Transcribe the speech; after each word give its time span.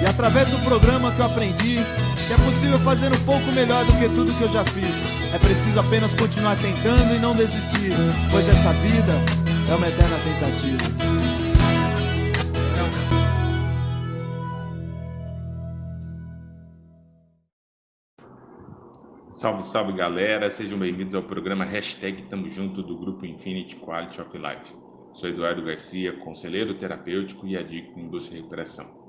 E 0.00 0.06
através 0.06 0.50
do 0.50 0.58
programa 0.58 1.10
que 1.12 1.20
eu 1.20 1.26
aprendi 1.26 1.76
que 2.26 2.32
é 2.32 2.36
possível 2.44 2.78
fazer 2.78 3.12
um 3.12 3.24
pouco 3.24 3.46
melhor 3.54 3.84
do 3.84 3.92
que 3.98 4.08
tudo 4.08 4.36
que 4.36 4.42
eu 4.42 4.52
já 4.52 4.64
fiz. 4.64 5.04
É 5.32 5.38
preciso 5.38 5.78
apenas 5.78 6.12
continuar 6.14 6.56
tentando 6.56 7.14
e 7.14 7.18
não 7.18 7.36
desistir, 7.36 7.92
pois 8.30 8.48
essa 8.48 8.72
vida 8.72 9.12
é 9.70 9.74
uma 9.74 9.86
eterna 9.86 10.16
tentativa. 10.18 11.16
Salve, 19.30 19.62
salve 19.62 19.92
galera, 19.92 20.50
sejam 20.50 20.78
bem-vindos 20.78 21.14
ao 21.14 21.22
programa 21.22 21.64
Hashtag 21.64 22.22
Tamo 22.22 22.50
Junto 22.50 22.82
do 22.82 22.98
Grupo 22.98 23.24
Infinity 23.24 23.76
Quality 23.76 24.20
of 24.20 24.36
Life. 24.36 24.74
Sou 25.12 25.28
Eduardo 25.28 25.62
Garcia, 25.62 26.12
conselheiro 26.12 26.74
terapêutico 26.74 27.46
e 27.46 27.56
adicto 27.56 28.00
em 28.00 28.08
busca 28.08 28.34
e 28.34 28.38
recuperação. 28.38 29.05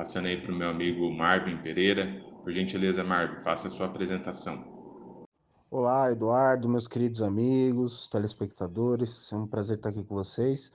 Passando 0.00 0.28
aí 0.28 0.40
para 0.40 0.50
o 0.50 0.54
meu 0.54 0.70
amigo 0.70 1.12
Marvin 1.12 1.58
Pereira. 1.58 2.24
Por 2.42 2.50
gentileza, 2.52 3.04
Marvin, 3.04 3.38
faça 3.42 3.66
a 3.66 3.70
sua 3.70 3.84
apresentação. 3.84 5.26
Olá, 5.70 6.10
Eduardo, 6.10 6.66
meus 6.70 6.88
queridos 6.88 7.22
amigos, 7.22 8.08
telespectadores. 8.08 9.30
É 9.30 9.36
um 9.36 9.46
prazer 9.46 9.76
estar 9.76 9.90
aqui 9.90 10.02
com 10.02 10.14
vocês. 10.14 10.72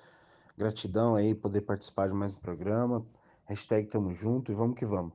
Gratidão 0.56 1.16
aí 1.16 1.34
poder 1.34 1.62
participar 1.62 2.08
de 2.08 2.14
mais 2.14 2.36
um 2.36 2.38
programa. 2.38 3.04
Hashtag 3.46 3.88
tamo 3.88 4.14
junto 4.14 4.52
e 4.52 4.56
vamos 4.56 4.78
que 4.78 4.86
vamos. 4.86 5.14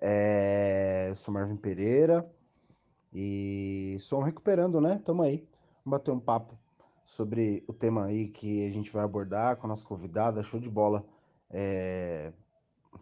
É... 0.00 1.10
Eu 1.10 1.14
sou 1.14 1.32
Marvin 1.32 1.56
Pereira 1.56 2.28
e 3.14 3.96
sou 4.00 4.18
um 4.18 4.24
recuperando, 4.24 4.80
né? 4.80 5.00
Tamo 5.04 5.22
aí. 5.22 5.46
Vamos 5.84 6.00
bater 6.00 6.10
um 6.10 6.18
papo 6.18 6.58
sobre 7.04 7.62
o 7.68 7.72
tema 7.72 8.06
aí 8.06 8.26
que 8.26 8.66
a 8.66 8.72
gente 8.72 8.92
vai 8.92 9.04
abordar 9.04 9.54
com 9.54 9.68
a 9.68 9.70
nossa 9.70 9.84
convidada, 9.84 10.42
show 10.42 10.58
de 10.58 10.68
bola. 10.68 11.06
É 11.48 12.32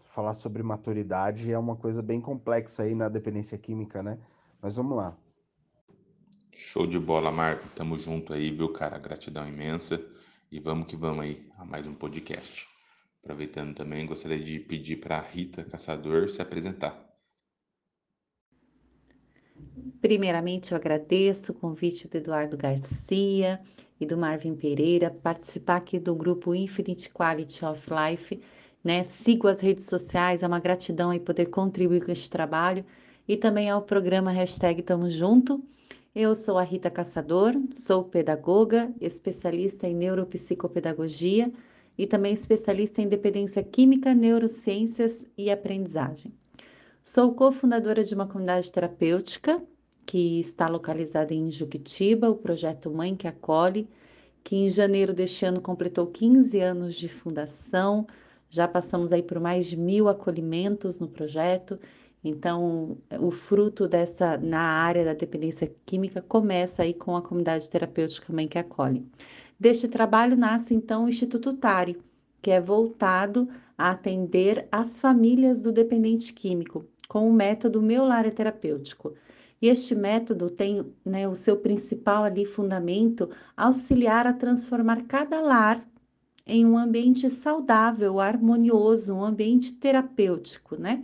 falar 0.08 0.34
sobre 0.34 0.62
maturidade 0.62 1.50
é 1.50 1.58
uma 1.58 1.76
coisa 1.76 2.02
bem 2.02 2.20
complexa 2.20 2.82
aí 2.82 2.94
na 2.94 3.08
dependência 3.08 3.58
química, 3.58 4.02
né? 4.02 4.18
Mas 4.60 4.76
vamos 4.76 4.96
lá. 4.96 5.16
Show 6.52 6.86
de 6.86 6.98
bola, 6.98 7.30
Marco. 7.32 7.68
Tamo 7.70 7.98
junto 7.98 8.32
aí, 8.32 8.50
viu, 8.50 8.72
cara? 8.72 8.98
Gratidão 8.98 9.46
imensa. 9.48 10.00
E 10.50 10.60
vamos 10.60 10.86
que 10.86 10.96
vamos 10.96 11.24
aí 11.24 11.48
a 11.58 11.64
mais 11.64 11.86
um 11.86 11.94
podcast. 11.94 12.66
Aproveitando 13.22 13.74
também, 13.74 14.06
gostaria 14.06 14.38
de 14.38 14.60
pedir 14.60 14.96
para 14.96 15.20
Rita 15.20 15.64
Caçador 15.64 16.28
se 16.28 16.40
apresentar. 16.40 17.04
Primeiramente, 20.00 20.72
eu 20.72 20.76
agradeço 20.76 21.52
o 21.52 21.54
convite 21.54 22.06
do 22.06 22.16
Eduardo 22.16 22.56
Garcia 22.56 23.60
e 23.98 24.06
do 24.06 24.18
Marvin 24.18 24.54
Pereira 24.54 25.10
participar 25.10 25.76
aqui 25.76 25.98
do 25.98 26.14
grupo 26.14 26.54
Infinite 26.54 27.10
Quality 27.10 27.64
of 27.64 27.88
Life 27.90 28.40
né? 28.84 29.02
Sigo 29.02 29.48
as 29.48 29.60
redes 29.60 29.86
sociais, 29.86 30.42
é 30.42 30.46
uma 30.46 30.60
gratidão 30.60 31.10
aí 31.10 31.18
poder 31.18 31.46
contribuir 31.46 32.04
com 32.04 32.12
este 32.12 32.28
trabalho 32.28 32.84
e 33.26 33.36
também 33.36 33.70
ao 33.70 33.80
programa 33.80 34.30
Hashtag 34.30 34.82
Tamo 34.82 35.08
Junto. 35.08 35.64
Eu 36.14 36.34
sou 36.34 36.58
a 36.58 36.62
Rita 36.62 36.90
Caçador, 36.90 37.54
sou 37.72 38.04
pedagoga, 38.04 38.92
especialista 39.00 39.88
em 39.88 39.94
neuropsicopedagogia 39.94 41.50
e 41.96 42.06
também 42.06 42.34
especialista 42.34 43.00
em 43.00 43.08
dependência 43.08 43.62
química, 43.62 44.14
neurociências 44.14 45.26
e 45.36 45.50
aprendizagem. 45.50 46.32
Sou 47.02 47.34
cofundadora 47.34 48.04
de 48.04 48.14
uma 48.14 48.26
comunidade 48.26 48.70
terapêutica 48.70 49.62
que 50.06 50.38
está 50.38 50.68
localizada 50.68 51.32
em 51.32 51.50
Juquitiba, 51.50 52.30
o 52.30 52.36
projeto 52.36 52.90
Mãe 52.90 53.16
que 53.16 53.26
Acolhe, 53.26 53.88
que 54.42 54.54
em 54.54 54.68
janeiro 54.68 55.14
deste 55.14 55.44
ano 55.46 55.60
completou 55.60 56.06
15 56.06 56.60
anos 56.60 56.94
de 56.94 57.08
fundação, 57.08 58.06
já 58.54 58.68
passamos 58.68 59.12
aí 59.12 59.22
por 59.22 59.40
mais 59.40 59.66
de 59.66 59.76
mil 59.76 60.08
acolhimentos 60.08 61.00
no 61.00 61.08
projeto. 61.08 61.78
Então, 62.22 62.96
o 63.20 63.30
fruto 63.30 63.86
dessa 63.86 64.38
na 64.38 64.60
área 64.60 65.04
da 65.04 65.12
dependência 65.12 65.70
química 65.84 66.22
começa 66.22 66.82
aí 66.82 66.94
com 66.94 67.16
a 67.16 67.22
comunidade 67.22 67.68
terapêutica 67.68 68.32
Mãe 68.32 68.48
que 68.48 68.58
acolhe. 68.58 69.06
Deste 69.58 69.88
trabalho 69.88 70.36
nasce 70.36 70.74
então 70.74 71.04
o 71.04 71.08
Instituto 71.08 71.52
TARI, 71.54 71.98
que 72.40 72.50
é 72.50 72.60
voltado 72.60 73.48
a 73.76 73.90
atender 73.90 74.66
as 74.70 75.00
famílias 75.00 75.60
do 75.60 75.72
dependente 75.72 76.32
químico 76.32 76.86
com 77.08 77.28
o 77.28 77.32
método 77.32 77.82
Meu 77.82 78.04
Lar 78.04 78.26
é 78.26 78.30
Terapêutico. 78.30 79.14
E 79.60 79.68
este 79.68 79.94
método 79.94 80.50
tem 80.50 80.84
né, 81.04 81.28
o 81.28 81.34
seu 81.34 81.56
principal 81.56 82.24
ali 82.24 82.44
fundamento 82.44 83.30
auxiliar 83.56 84.26
a 84.26 84.32
transformar 84.32 85.02
cada 85.04 85.40
lar 85.40 85.80
em 86.46 86.64
um 86.66 86.76
ambiente 86.76 87.28
saudável, 87.30 88.20
harmonioso, 88.20 89.14
um 89.14 89.24
ambiente 89.24 89.72
terapêutico, 89.74 90.76
né? 90.76 91.02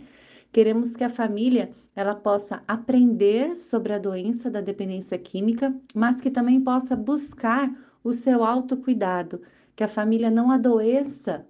Queremos 0.51 0.95
que 0.95 1.03
a 1.03 1.09
família 1.09 1.71
ela 1.95 2.15
possa 2.15 2.63
aprender 2.67 3.55
sobre 3.55 3.93
a 3.93 3.99
doença 3.99 4.49
da 4.49 4.61
dependência 4.61 5.17
química, 5.17 5.73
mas 5.93 6.21
que 6.21 6.29
também 6.29 6.61
possa 6.61 6.95
buscar 6.95 7.73
o 8.03 8.13
seu 8.13 8.43
autocuidado, 8.43 9.41
que 9.75 9.83
a 9.83 9.87
família 9.87 10.29
não 10.29 10.51
adoeça 10.51 11.45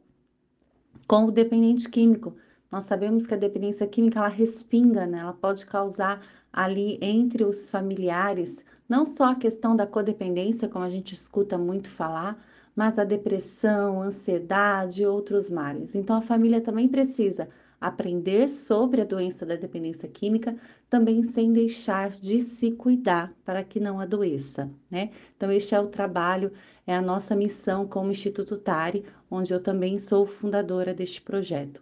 com 1.07 1.25
o 1.25 1.31
dependente 1.31 1.89
químico. 1.89 2.35
Nós 2.71 2.85
sabemos 2.85 3.25
que 3.25 3.33
a 3.33 3.37
dependência 3.37 3.85
química 3.87 4.19
ela 4.19 4.29
respinga, 4.29 5.05
né? 5.05 5.19
Ela 5.19 5.33
pode 5.33 5.65
causar 5.65 6.21
ali 6.51 6.97
entre 7.01 7.43
os 7.43 7.69
familiares 7.69 8.63
não 8.87 9.05
só 9.05 9.31
a 9.31 9.35
questão 9.35 9.73
da 9.73 9.87
codependência, 9.87 10.67
como 10.67 10.83
a 10.83 10.89
gente 10.89 11.13
escuta 11.13 11.57
muito 11.57 11.89
falar, 11.89 12.37
mas 12.75 12.97
a 12.97 13.03
depressão, 13.03 14.01
ansiedade 14.01 15.03
e 15.03 15.05
outros 15.05 15.49
males. 15.49 15.95
Então, 15.95 16.15
a 16.15 16.21
família 16.21 16.61
também 16.61 16.87
precisa 16.87 17.49
aprender 17.79 18.47
sobre 18.47 19.01
a 19.01 19.05
doença 19.05 19.43
da 19.43 19.55
dependência 19.55 20.07
química, 20.07 20.55
também 20.87 21.23
sem 21.23 21.51
deixar 21.51 22.11
de 22.11 22.39
se 22.39 22.71
cuidar 22.71 23.33
para 23.43 23.63
que 23.63 23.79
não 23.79 23.99
adoeça, 23.99 24.69
né? 24.89 25.09
Então, 25.35 25.51
este 25.51 25.73
é 25.73 25.79
o 25.79 25.87
trabalho, 25.87 26.51
é 26.85 26.95
a 26.95 27.01
nossa 27.01 27.35
missão 27.35 27.87
como 27.87 28.11
Instituto 28.11 28.57
TARI, 28.57 29.03
onde 29.31 29.51
eu 29.51 29.59
também 29.59 29.97
sou 29.97 30.27
fundadora 30.27 30.93
deste 30.93 31.21
projeto. 31.21 31.81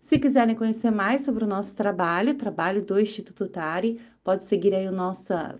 Se 0.00 0.18
quiserem 0.18 0.54
conhecer 0.54 0.90
mais 0.90 1.22
sobre 1.22 1.44
o 1.44 1.46
nosso 1.46 1.74
trabalho, 1.76 2.34
trabalho 2.34 2.82
do 2.82 3.00
Instituto 3.00 3.48
TARI, 3.48 3.98
pode 4.22 4.44
seguir 4.44 4.74
aí 4.74 4.86
o 4.86 4.92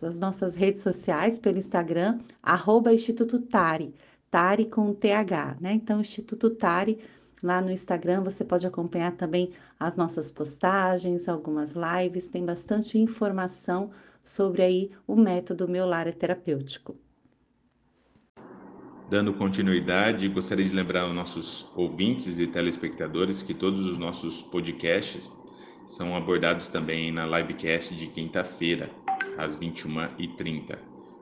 as 0.02 0.20
nossas 0.20 0.54
redes 0.54 0.82
sociais 0.82 1.38
pelo 1.38 1.58
Instagram, 1.58 2.18
arroba 2.42 2.92
Instituto 2.92 3.38
TARI. 3.38 3.94
Tari 4.34 4.64
com 4.64 4.92
TH, 4.92 5.58
né? 5.60 5.74
Então, 5.74 6.00
Instituto 6.00 6.50
Tari, 6.50 6.98
lá 7.40 7.60
no 7.60 7.70
Instagram, 7.70 8.24
você 8.24 8.44
pode 8.44 8.66
acompanhar 8.66 9.12
também 9.12 9.52
as 9.78 9.96
nossas 9.96 10.32
postagens, 10.32 11.28
algumas 11.28 11.76
lives, 11.76 12.26
tem 12.26 12.44
bastante 12.44 12.98
informação 12.98 13.92
sobre 14.24 14.62
aí 14.62 14.90
o 15.06 15.14
método 15.14 15.68
Meu 15.68 15.86
Lar 15.86 16.08
é 16.08 16.10
Terapêutico. 16.10 16.96
Dando 19.08 19.32
continuidade, 19.34 20.28
gostaria 20.28 20.64
de 20.64 20.74
lembrar 20.74 21.02
aos 21.02 21.14
nossos 21.14 21.70
ouvintes 21.76 22.36
e 22.40 22.48
telespectadores 22.48 23.40
que 23.40 23.54
todos 23.54 23.86
os 23.86 23.96
nossos 23.96 24.42
podcasts 24.42 25.30
são 25.86 26.16
abordados 26.16 26.66
também 26.66 27.12
na 27.12 27.24
livecast 27.24 27.94
de 27.94 28.08
quinta-feira, 28.08 28.90
às 29.38 29.56
21h30. 29.56 30.76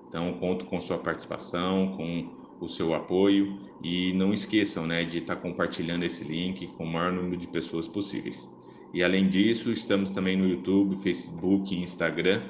Então, 0.08 0.32
conto 0.38 0.64
com 0.64 0.80
sua 0.80 0.96
participação, 0.96 1.94
com 1.94 2.41
o 2.64 2.68
seu 2.68 2.94
apoio 2.94 3.58
e 3.82 4.12
não 4.12 4.32
esqueçam 4.32 4.86
né, 4.86 5.04
de 5.04 5.18
estar 5.18 5.36
compartilhando 5.36 6.04
esse 6.04 6.24
link 6.24 6.68
com 6.68 6.84
o 6.84 6.86
maior 6.86 7.12
número 7.12 7.36
de 7.36 7.48
pessoas 7.48 7.88
possíveis. 7.88 8.48
E 8.94 9.02
além 9.02 9.28
disso, 9.28 9.72
estamos 9.72 10.10
também 10.10 10.36
no 10.36 10.46
YouTube, 10.46 10.96
Facebook 10.96 11.74
e 11.74 11.82
Instagram. 11.82 12.42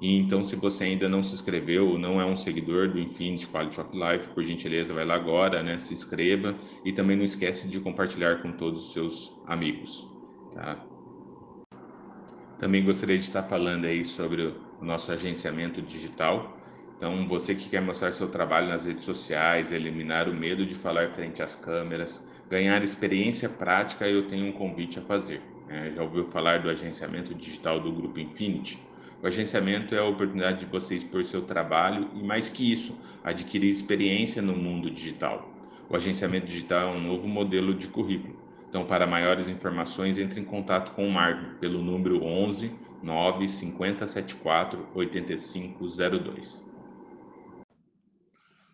E 0.00 0.16
então, 0.16 0.42
se 0.42 0.56
você 0.56 0.84
ainda 0.84 1.08
não 1.08 1.22
se 1.22 1.34
inscreveu 1.34 1.88
ou 1.88 1.98
não 1.98 2.20
é 2.20 2.24
um 2.24 2.34
seguidor 2.34 2.88
do 2.88 2.98
Infinity 2.98 3.46
Quality 3.46 3.80
of 3.80 3.90
Life, 3.92 4.28
por 4.28 4.42
gentileza, 4.42 4.92
vai 4.92 5.04
lá 5.04 5.14
agora, 5.14 5.62
né? 5.62 5.78
Se 5.78 5.92
inscreva 5.92 6.56
e 6.84 6.92
também 6.92 7.16
não 7.16 7.24
esquece 7.24 7.68
de 7.68 7.78
compartilhar 7.78 8.42
com 8.42 8.50
todos 8.52 8.86
os 8.86 8.92
seus 8.92 9.40
amigos, 9.46 10.08
tá? 10.52 10.84
Também 12.58 12.84
gostaria 12.84 13.18
de 13.18 13.24
estar 13.24 13.42
falando 13.42 13.84
aí 13.84 14.04
sobre 14.04 14.42
o 14.80 14.84
nosso 14.84 15.12
agenciamento 15.12 15.82
digital. 15.82 16.58
Então, 17.02 17.26
você 17.26 17.52
que 17.52 17.68
quer 17.68 17.82
mostrar 17.82 18.12
seu 18.12 18.28
trabalho 18.28 18.68
nas 18.68 18.84
redes 18.84 19.04
sociais, 19.04 19.72
eliminar 19.72 20.28
o 20.28 20.32
medo 20.32 20.64
de 20.64 20.72
falar 20.72 21.10
frente 21.10 21.42
às 21.42 21.56
câmeras, 21.56 22.24
ganhar 22.48 22.80
experiência 22.80 23.48
prática, 23.48 24.08
eu 24.08 24.28
tenho 24.28 24.46
um 24.46 24.52
convite 24.52 25.00
a 25.00 25.02
fazer. 25.02 25.42
É, 25.68 25.90
já 25.90 26.00
ouviu 26.00 26.24
falar 26.24 26.60
do 26.62 26.70
agenciamento 26.70 27.34
digital 27.34 27.80
do 27.80 27.90
Grupo 27.90 28.20
Infinity? 28.20 28.78
O 29.20 29.26
agenciamento 29.26 29.96
é 29.96 29.98
a 29.98 30.04
oportunidade 30.04 30.60
de 30.60 30.70
você 30.70 30.94
expor 30.94 31.24
seu 31.24 31.42
trabalho 31.42 32.08
e, 32.14 32.22
mais 32.22 32.48
que 32.48 32.70
isso, 32.70 32.96
adquirir 33.24 33.68
experiência 33.68 34.40
no 34.40 34.54
mundo 34.54 34.88
digital. 34.88 35.52
O 35.90 35.96
agenciamento 35.96 36.46
digital 36.46 36.94
é 36.94 36.96
um 36.96 37.02
novo 37.02 37.26
modelo 37.26 37.74
de 37.74 37.88
currículo. 37.88 38.36
Então, 38.68 38.84
para 38.84 39.08
maiores 39.08 39.48
informações, 39.48 40.18
entre 40.18 40.38
em 40.38 40.44
contato 40.44 40.92
com 40.92 41.04
o 41.08 41.10
Marvin 41.10 41.58
pelo 41.58 41.82
número 41.82 42.22
11 42.22 42.70
9 43.02 43.48
5074 43.48 44.86
8502. 44.94 46.71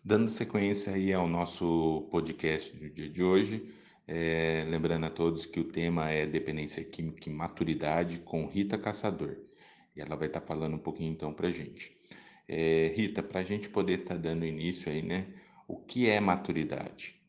Dando 0.09 0.31
sequência 0.31 0.95
aí 0.95 1.13
ao 1.13 1.29
nosso 1.29 2.09
podcast 2.11 2.75
do 2.75 2.89
dia 2.89 3.11
de 3.11 3.23
hoje, 3.23 3.67
é, 4.07 4.65
lembrando 4.67 5.05
a 5.05 5.11
todos 5.11 5.45
que 5.45 5.61
o 5.61 5.65
tema 5.65 6.11
é 6.11 6.25
dependência 6.25 6.83
química 6.83 7.29
e 7.29 7.31
maturidade 7.31 8.21
com 8.21 8.47
Rita 8.47 8.79
Caçador. 8.79 9.37
E 9.95 10.01
ela 10.01 10.17
vai 10.17 10.29
estar 10.29 10.41
tá 10.41 10.47
falando 10.47 10.77
um 10.77 10.79
pouquinho 10.79 11.13
então 11.13 11.31
para 11.35 11.51
gente. 11.51 11.95
É, 12.49 12.91
Rita, 12.97 13.23
para 13.23 13.41
a 13.41 13.45
gente 13.45 13.69
poder 13.69 13.99
estar 13.99 14.15
tá 14.15 14.21
dando 14.23 14.47
início 14.47 14.91
aí, 14.91 15.03
né? 15.03 15.27
O 15.69 15.77
que 15.77 16.09
é 16.09 16.19
maturidade? 16.21 17.21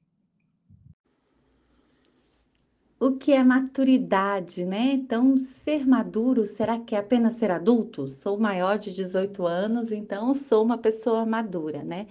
O 2.98 3.18
que 3.18 3.34
é 3.34 3.44
maturidade, 3.44 4.64
né? 4.64 4.94
Então, 4.94 5.38
ser 5.38 5.86
maduro, 5.86 6.46
será 6.46 6.80
que 6.80 6.96
é 6.96 7.00
apenas 7.00 7.34
ser 7.34 7.52
adulto? 7.52 8.10
Sou 8.10 8.40
maior 8.40 8.80
de 8.80 8.94
18 8.94 9.46
anos, 9.46 9.92
então 9.92 10.34
sou 10.34 10.64
uma 10.64 10.78
pessoa 10.78 11.26
madura, 11.26 11.84
né? 11.84 12.08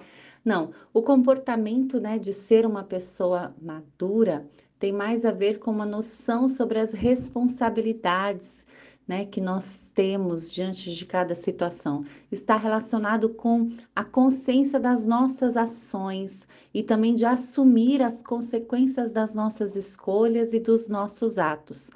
Não, 0.49 0.71
o 0.95 1.03
comportamento, 1.03 2.01
né, 2.01 2.19
de 2.19 2.33
ser 2.33 2.65
uma 2.65 2.83
pessoa 2.83 3.55
madura 3.61 4.49
tem 4.79 4.91
mais 4.91 5.27
a 5.27 5.31
ver 5.31 5.59
com 5.59 5.71
uma 5.71 5.85
noção 5.85 6.49
sobre 6.49 6.79
as 6.79 6.95
responsabilidades, 6.95 8.67
né, 9.07 9.27
que 9.27 9.43
nós 9.43 9.93
temos 9.95 10.51
diante 10.51 10.95
de 10.95 11.05
cada 11.05 11.35
situação. 11.35 12.03
Está 12.33 12.57
relacionado 12.57 13.29
com 13.29 13.69
a 13.95 14.03
consciência 14.03 14.81
das 14.81 15.05
nossas 15.05 15.55
ações 15.55 16.49
e 16.73 16.83
também 16.83 17.15
de 17.15 17.27
assumir 17.27 18.01
as 18.01 18.23
consequências 18.23 19.13
das 19.13 19.35
nossas 19.35 19.77
escolhas 19.77 20.55
e 20.55 20.59
dos 20.59 20.89
nossos 20.89 21.37
atos. 21.37 21.91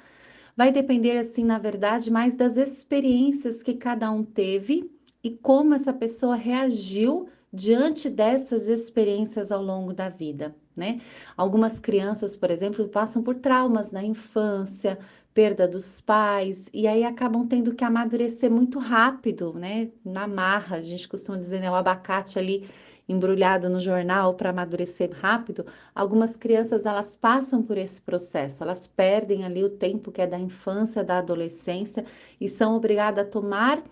Vai 0.55 0.71
depender, 0.71 1.17
assim, 1.17 1.43
na 1.43 1.57
verdade, 1.57 2.11
mais 2.11 2.35
das 2.35 2.55
experiências 2.55 3.63
que 3.63 3.73
cada 3.73 4.11
um 4.11 4.23
teve 4.23 4.91
e 5.23 5.31
como 5.31 5.73
essa 5.73 5.91
pessoa 5.91 6.35
reagiu 6.35 7.27
diante 7.53 8.09
dessas 8.09 8.67
experiências 8.67 9.51
ao 9.51 9.61
longo 9.61 9.93
da 9.93 10.09
vida, 10.09 10.55
né? 10.75 10.99
Algumas 11.37 11.77
crianças, 11.79 12.35
por 12.35 12.49
exemplo, 12.49 12.87
passam 12.89 13.21
por 13.21 13.35
traumas 13.35 13.91
na 13.91 14.03
infância, 14.03 14.97
perda 15.33 15.67
dos 15.67 16.01
pais, 16.01 16.69
e 16.73 16.87
aí 16.87 17.03
acabam 17.03 17.47
tendo 17.47 17.73
que 17.75 17.83
amadurecer 17.83 18.49
muito 18.51 18.79
rápido, 18.79 19.53
né? 19.53 19.91
Na 20.03 20.27
marra, 20.27 20.77
a 20.77 20.81
gente 20.81 21.07
costuma 21.07 21.37
dizer, 21.37 21.59
né? 21.59 21.69
O 21.69 21.75
abacate 21.75 22.39
ali 22.39 22.67
embrulhado 23.07 23.69
no 23.69 23.79
jornal 23.79 24.33
para 24.35 24.49
amadurecer 24.49 25.11
rápido. 25.11 25.65
Algumas 25.93 26.35
crianças 26.35 26.85
elas 26.85 27.15
passam 27.15 27.61
por 27.61 27.77
esse 27.77 28.01
processo, 28.01 28.63
elas 28.63 28.87
perdem 28.87 29.43
ali 29.43 29.63
o 29.63 29.69
tempo 29.69 30.11
que 30.11 30.21
é 30.21 30.27
da 30.27 30.39
infância, 30.39 31.03
da 31.03 31.19
adolescência 31.19 32.05
e 32.39 32.47
são 32.49 32.75
obrigadas 32.75 33.25
a 33.25 33.29
tomar 33.29 33.83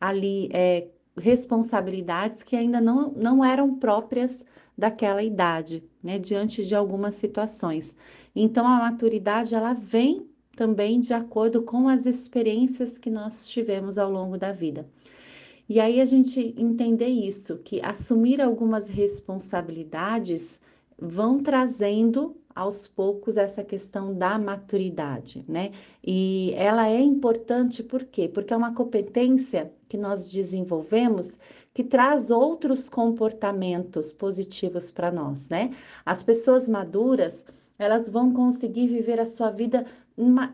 ali 0.00 0.48
é, 0.52 0.88
responsabilidades 1.18 2.42
que 2.42 2.56
ainda 2.56 2.80
não, 2.80 3.12
não 3.12 3.44
eram 3.44 3.74
próprias 3.74 4.44
daquela 4.76 5.22
idade, 5.22 5.82
né, 6.02 6.18
diante 6.18 6.64
de 6.64 6.74
algumas 6.74 7.16
situações. 7.16 7.96
Então 8.34 8.66
a 8.66 8.78
maturidade 8.78 9.54
ela 9.54 9.72
vem 9.74 10.26
também 10.56 11.00
de 11.00 11.12
acordo 11.12 11.62
com 11.62 11.88
as 11.88 12.06
experiências 12.06 12.98
que 12.98 13.10
nós 13.10 13.48
tivemos 13.48 13.98
ao 13.98 14.10
longo 14.10 14.38
da 14.38 14.52
vida. 14.52 14.88
E 15.68 15.80
aí 15.80 16.00
a 16.00 16.04
gente 16.04 16.54
entender 16.56 17.08
isso, 17.08 17.58
que 17.58 17.80
assumir 17.82 18.40
algumas 18.40 18.88
responsabilidades 18.88 20.60
vão 20.98 21.40
trazendo 21.40 22.36
aos 22.54 22.88
poucos 22.88 23.36
essa 23.36 23.62
questão 23.62 24.12
da 24.12 24.38
maturidade, 24.38 25.44
né? 25.46 25.70
E 26.04 26.52
ela 26.56 26.88
é 26.88 27.00
importante 27.00 27.84
por 27.84 28.04
quê? 28.04 28.28
Porque 28.28 28.52
é 28.52 28.56
uma 28.56 28.74
competência 28.74 29.72
que 29.88 29.96
nós 29.96 30.30
desenvolvemos 30.30 31.38
que 31.72 31.84
traz 31.84 32.30
outros 32.30 32.88
comportamentos 32.88 34.12
positivos 34.12 34.90
para 34.90 35.10
nós, 35.10 35.48
né? 35.48 35.76
As 36.04 36.22
pessoas 36.22 36.68
maduras, 36.68 37.44
elas 37.78 38.08
vão 38.08 38.32
conseguir 38.32 38.88
viver 38.88 39.20
a 39.20 39.26
sua 39.26 39.50
vida 39.50 39.86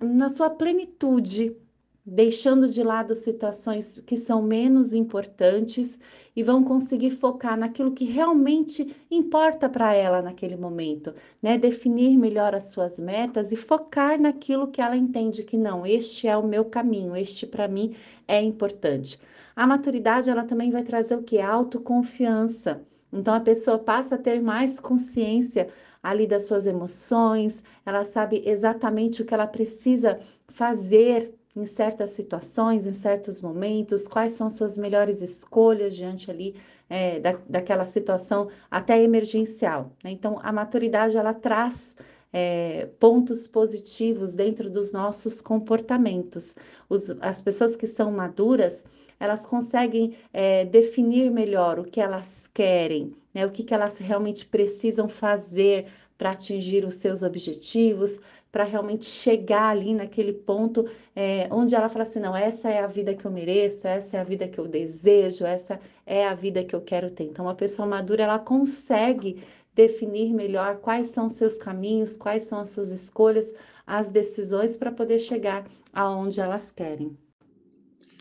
na 0.00 0.28
sua 0.28 0.50
plenitude, 0.50 1.56
deixando 2.04 2.68
de 2.68 2.82
lado 2.82 3.14
situações 3.14 3.98
que 4.06 4.16
são 4.16 4.42
menos 4.42 4.92
importantes 4.92 5.98
e 6.36 6.42
vão 6.42 6.64
conseguir 6.64 7.10
focar 7.10 7.56
naquilo 7.56 7.92
que 7.92 8.04
realmente 8.04 8.94
importa 9.10 9.68
para 9.68 9.94
ela 9.94 10.20
naquele 10.20 10.56
momento, 10.56 11.14
né? 11.42 11.56
Definir 11.56 12.16
melhor 12.16 12.54
as 12.54 12.64
suas 12.64 12.98
metas 12.98 13.52
e 13.52 13.56
focar 13.56 14.20
naquilo 14.20 14.68
que 14.68 14.80
ela 14.80 14.96
entende 14.96 15.44
que 15.44 15.56
não, 15.56 15.86
este 15.86 16.26
é 16.26 16.36
o 16.36 16.46
meu 16.46 16.64
caminho, 16.64 17.16
este 17.16 17.46
para 17.46 17.68
mim 17.68 17.94
é 18.26 18.42
importante. 18.42 19.20
A 19.54 19.66
maturidade 19.66 20.28
ela 20.30 20.44
também 20.44 20.70
vai 20.70 20.82
trazer 20.82 21.16
o 21.16 21.22
que 21.22 21.40
autoconfiança. 21.40 22.82
Então 23.12 23.34
a 23.34 23.40
pessoa 23.40 23.78
passa 23.78 24.16
a 24.16 24.18
ter 24.18 24.42
mais 24.42 24.80
consciência 24.80 25.68
ali 26.02 26.26
das 26.26 26.46
suas 26.46 26.66
emoções, 26.66 27.62
ela 27.86 28.04
sabe 28.04 28.42
exatamente 28.44 29.22
o 29.22 29.24
que 29.24 29.32
ela 29.32 29.46
precisa 29.46 30.18
fazer 30.48 31.34
em 31.56 31.64
certas 31.64 32.10
situações, 32.10 32.86
em 32.86 32.92
certos 32.92 33.40
momentos, 33.40 34.08
quais 34.08 34.32
são 34.32 34.50
suas 34.50 34.76
melhores 34.76 35.22
escolhas 35.22 35.94
diante 35.94 36.30
ali 36.30 36.56
é, 36.88 37.20
da, 37.20 37.38
daquela 37.48 37.84
situação 37.84 38.48
até 38.70 39.00
emergencial. 39.02 39.92
Né? 40.02 40.10
Então, 40.10 40.38
a 40.42 40.52
maturidade 40.52 41.16
ela 41.16 41.32
traz 41.32 41.96
é, 42.32 42.88
pontos 42.98 43.46
positivos 43.46 44.34
dentro 44.34 44.68
dos 44.68 44.92
nossos 44.92 45.40
comportamentos. 45.40 46.56
Os, 46.88 47.10
as 47.20 47.40
pessoas 47.40 47.76
que 47.76 47.86
são 47.86 48.10
maduras, 48.10 48.84
elas 49.20 49.46
conseguem 49.46 50.16
é, 50.32 50.64
definir 50.64 51.30
melhor 51.30 51.78
o 51.78 51.84
que 51.84 52.00
elas 52.00 52.48
querem, 52.52 53.14
né? 53.32 53.46
o 53.46 53.50
que, 53.50 53.62
que 53.62 53.72
elas 53.72 53.98
realmente 53.98 54.46
precisam 54.46 55.08
fazer 55.08 55.86
para 56.18 56.30
atingir 56.30 56.84
os 56.84 56.94
seus 56.94 57.22
objetivos, 57.22 58.18
para 58.54 58.62
realmente 58.62 59.04
chegar 59.04 59.70
ali 59.70 59.92
naquele 59.92 60.32
ponto 60.32 60.88
é, 61.16 61.48
onde 61.50 61.74
ela 61.74 61.88
fala 61.88 62.04
assim: 62.04 62.20
não, 62.20 62.36
essa 62.36 62.70
é 62.70 62.78
a 62.78 62.86
vida 62.86 63.12
que 63.12 63.24
eu 63.24 63.30
mereço, 63.32 63.88
essa 63.88 64.16
é 64.16 64.20
a 64.20 64.24
vida 64.24 64.46
que 64.46 64.60
eu 64.60 64.68
desejo, 64.68 65.44
essa 65.44 65.80
é 66.06 66.24
a 66.24 66.36
vida 66.36 66.62
que 66.62 66.72
eu 66.72 66.80
quero 66.80 67.10
ter. 67.10 67.24
Então, 67.24 67.46
uma 67.46 67.56
pessoa 67.56 67.84
madura 67.84 68.22
ela 68.22 68.38
consegue 68.38 69.42
definir 69.74 70.32
melhor 70.32 70.76
quais 70.76 71.08
são 71.08 71.26
os 71.26 71.32
seus 71.32 71.58
caminhos, 71.58 72.16
quais 72.16 72.44
são 72.44 72.60
as 72.60 72.70
suas 72.70 72.92
escolhas, 72.92 73.52
as 73.84 74.08
decisões 74.08 74.76
para 74.76 74.92
poder 74.92 75.18
chegar 75.18 75.66
aonde 75.92 76.40
elas 76.40 76.70
querem. 76.70 77.18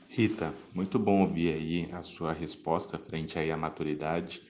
Rita, 0.09 0.51
muito 0.73 0.97
bom 0.97 1.21
ouvir 1.21 1.53
aí 1.53 1.87
a 1.91 2.01
sua 2.01 2.33
resposta 2.33 2.97
frente 2.97 3.37
aí 3.37 3.51
à 3.51 3.57
maturidade 3.57 4.41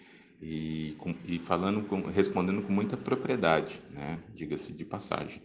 e, 0.42 0.96
com, 0.98 1.14
e 1.26 1.40
falando, 1.40 1.84
com, 1.84 2.02
respondendo 2.04 2.62
com 2.62 2.72
muita 2.72 2.96
propriedade, 2.96 3.82
né? 3.92 4.18
Diga-se 4.34 4.72
de 4.72 4.86
passagem. 4.86 5.42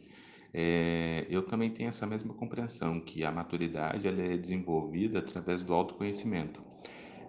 É, 0.52 1.26
eu 1.28 1.42
também 1.42 1.70
tenho 1.70 1.88
essa 1.88 2.06
mesma 2.06 2.32
compreensão 2.34 3.00
que 3.00 3.24
a 3.24 3.30
maturidade 3.30 4.06
ela 4.06 4.22
é 4.22 4.36
desenvolvida 4.36 5.18
através 5.18 5.62
do 5.62 5.74
autoconhecimento. 5.74 6.64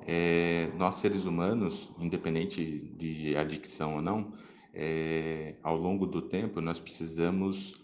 É, 0.08 0.70
nós 0.78 0.96
seres 0.96 1.26
humanos, 1.26 1.92
independente 2.00 2.86
de 2.98 3.36
adicção 3.36 3.96
ou 3.96 4.02
não, 4.02 4.34
é, 4.74 5.56
ao 5.62 5.76
longo 5.78 6.06
do 6.06 6.22
tempo 6.22 6.62
nós 6.62 6.80
precisamos 6.80 7.76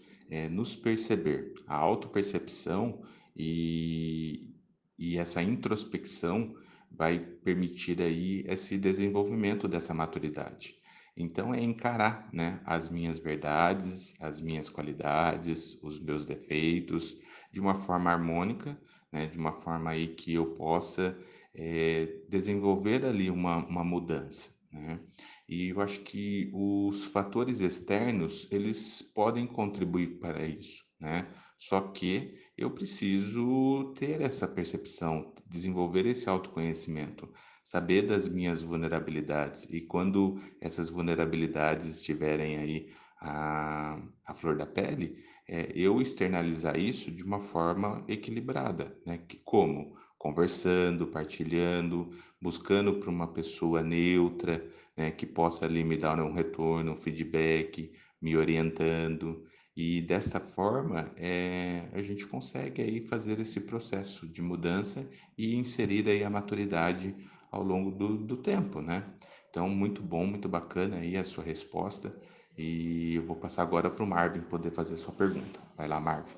nos 0.50 0.74
perceber. 0.74 1.54
A 1.68 1.76
autopercepção 1.76 3.00
e, 3.36 4.50
e 4.98 5.16
essa 5.18 5.40
introspecção 5.40 6.56
vai 6.90 7.18
permitir 7.18 8.00
aí 8.00 8.42
esse 8.46 8.78
desenvolvimento 8.78 9.68
dessa 9.68 9.92
maturidade. 9.92 10.75
Então 11.16 11.54
é 11.54 11.62
encarar, 11.62 12.28
né, 12.32 12.60
as 12.64 12.90
minhas 12.90 13.18
verdades, 13.18 14.14
as 14.20 14.40
minhas 14.40 14.68
qualidades, 14.68 15.82
os 15.82 15.98
meus 15.98 16.26
defeitos 16.26 17.16
de 17.50 17.60
uma 17.60 17.74
forma 17.74 18.10
harmônica, 18.10 18.78
né, 19.10 19.26
de 19.26 19.38
uma 19.38 19.52
forma 19.52 19.90
aí 19.90 20.08
que 20.08 20.34
eu 20.34 20.52
possa 20.54 21.16
é, 21.54 22.20
desenvolver 22.28 23.04
ali 23.04 23.30
uma, 23.30 23.56
uma 23.66 23.82
mudança, 23.82 24.50
né? 24.70 25.00
E 25.48 25.68
eu 25.68 25.80
acho 25.80 26.00
que 26.00 26.50
os 26.52 27.04
fatores 27.04 27.60
externos, 27.60 28.48
eles 28.50 29.00
podem 29.00 29.46
contribuir 29.46 30.18
para 30.18 30.44
isso, 30.44 30.84
né? 31.00 31.26
Só 31.56 31.80
que 31.80 32.34
eu 32.58 32.70
preciso 32.72 33.94
ter 33.96 34.20
essa 34.20 34.46
percepção, 34.48 35.32
desenvolver 35.46 36.04
esse 36.04 36.28
autoconhecimento, 36.28 37.32
saber 37.66 38.02
das 38.02 38.28
minhas 38.28 38.62
vulnerabilidades 38.62 39.64
e 39.72 39.80
quando 39.80 40.38
essas 40.60 40.88
vulnerabilidades 40.88 41.96
estiverem 41.96 42.58
aí 42.58 42.92
a, 43.20 43.98
a 44.24 44.32
flor 44.32 44.56
da 44.56 44.64
pele, 44.64 45.18
é 45.48 45.72
eu 45.74 46.00
externalizar 46.00 46.78
isso 46.78 47.10
de 47.10 47.24
uma 47.24 47.40
forma 47.40 48.04
equilibrada, 48.06 48.96
né? 49.04 49.18
Que, 49.26 49.38
como? 49.38 49.96
Conversando, 50.16 51.08
partilhando, 51.08 52.10
buscando 52.40 53.00
para 53.00 53.10
uma 53.10 53.26
pessoa 53.26 53.82
neutra, 53.82 54.64
né, 54.96 55.10
que 55.10 55.26
possa 55.26 55.64
ali 55.64 55.82
me 55.82 55.96
dar 55.96 56.20
um 56.20 56.32
retorno, 56.32 56.92
um 56.92 56.96
feedback, 56.96 57.90
me 58.22 58.36
orientando. 58.36 59.44
E 59.76 60.00
desta 60.02 60.38
forma, 60.38 61.12
é, 61.16 61.88
a 61.92 62.00
gente 62.00 62.26
consegue 62.26 62.80
aí 62.80 63.00
fazer 63.00 63.40
esse 63.40 63.62
processo 63.62 64.26
de 64.28 64.40
mudança 64.40 65.04
e 65.36 65.56
inserir 65.56 66.08
aí 66.08 66.22
a 66.22 66.30
maturidade 66.30 67.14
ao 67.56 67.62
longo 67.62 67.90
do, 67.90 68.16
do 68.16 68.36
tempo, 68.36 68.80
né? 68.80 69.04
Então, 69.50 69.68
muito 69.68 70.02
bom, 70.02 70.26
muito 70.26 70.48
bacana 70.48 70.96
aí 70.96 71.16
a 71.16 71.24
sua 71.24 71.42
resposta. 71.42 72.14
E 72.56 73.16
eu 73.16 73.26
vou 73.26 73.36
passar 73.36 73.62
agora 73.62 73.90
para 73.90 74.04
o 74.04 74.06
Marvin 74.06 74.40
poder 74.40 74.70
fazer 74.70 74.94
a 74.94 74.98
sua 74.98 75.12
pergunta. 75.12 75.60
Vai 75.76 75.88
lá, 75.88 76.00
Marvin. 76.00 76.34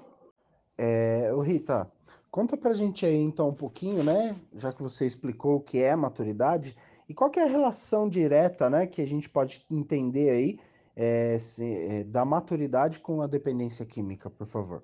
É, 0.76 1.32
ô 1.32 1.40
Rita, 1.40 1.90
conta 2.30 2.56
pra 2.56 2.72
gente 2.72 3.04
aí 3.04 3.16
então 3.16 3.48
um 3.48 3.54
pouquinho, 3.54 4.02
né? 4.02 4.36
Já 4.54 4.72
que 4.72 4.82
você 4.82 5.06
explicou 5.06 5.56
o 5.56 5.60
que 5.60 5.78
é 5.78 5.94
maturidade, 5.96 6.76
e 7.08 7.14
qual 7.14 7.30
que 7.30 7.40
é 7.40 7.44
a 7.44 7.48
relação 7.48 8.08
direta, 8.08 8.68
né, 8.68 8.86
que 8.86 9.00
a 9.00 9.06
gente 9.06 9.30
pode 9.30 9.64
entender 9.70 10.30
aí 10.30 10.58
é, 10.94 11.38
se, 11.38 11.64
é, 11.64 12.04
da 12.04 12.24
maturidade 12.24 13.00
com 13.00 13.22
a 13.22 13.26
dependência 13.26 13.86
química, 13.86 14.28
por 14.28 14.46
favor? 14.46 14.82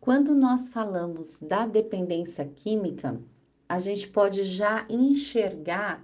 Quando 0.00 0.34
nós 0.34 0.68
falamos 0.68 1.40
da 1.40 1.66
dependência 1.66 2.46
química, 2.46 3.20
a 3.68 3.78
gente 3.78 4.08
pode 4.08 4.44
já 4.44 4.86
enxergar 4.88 6.02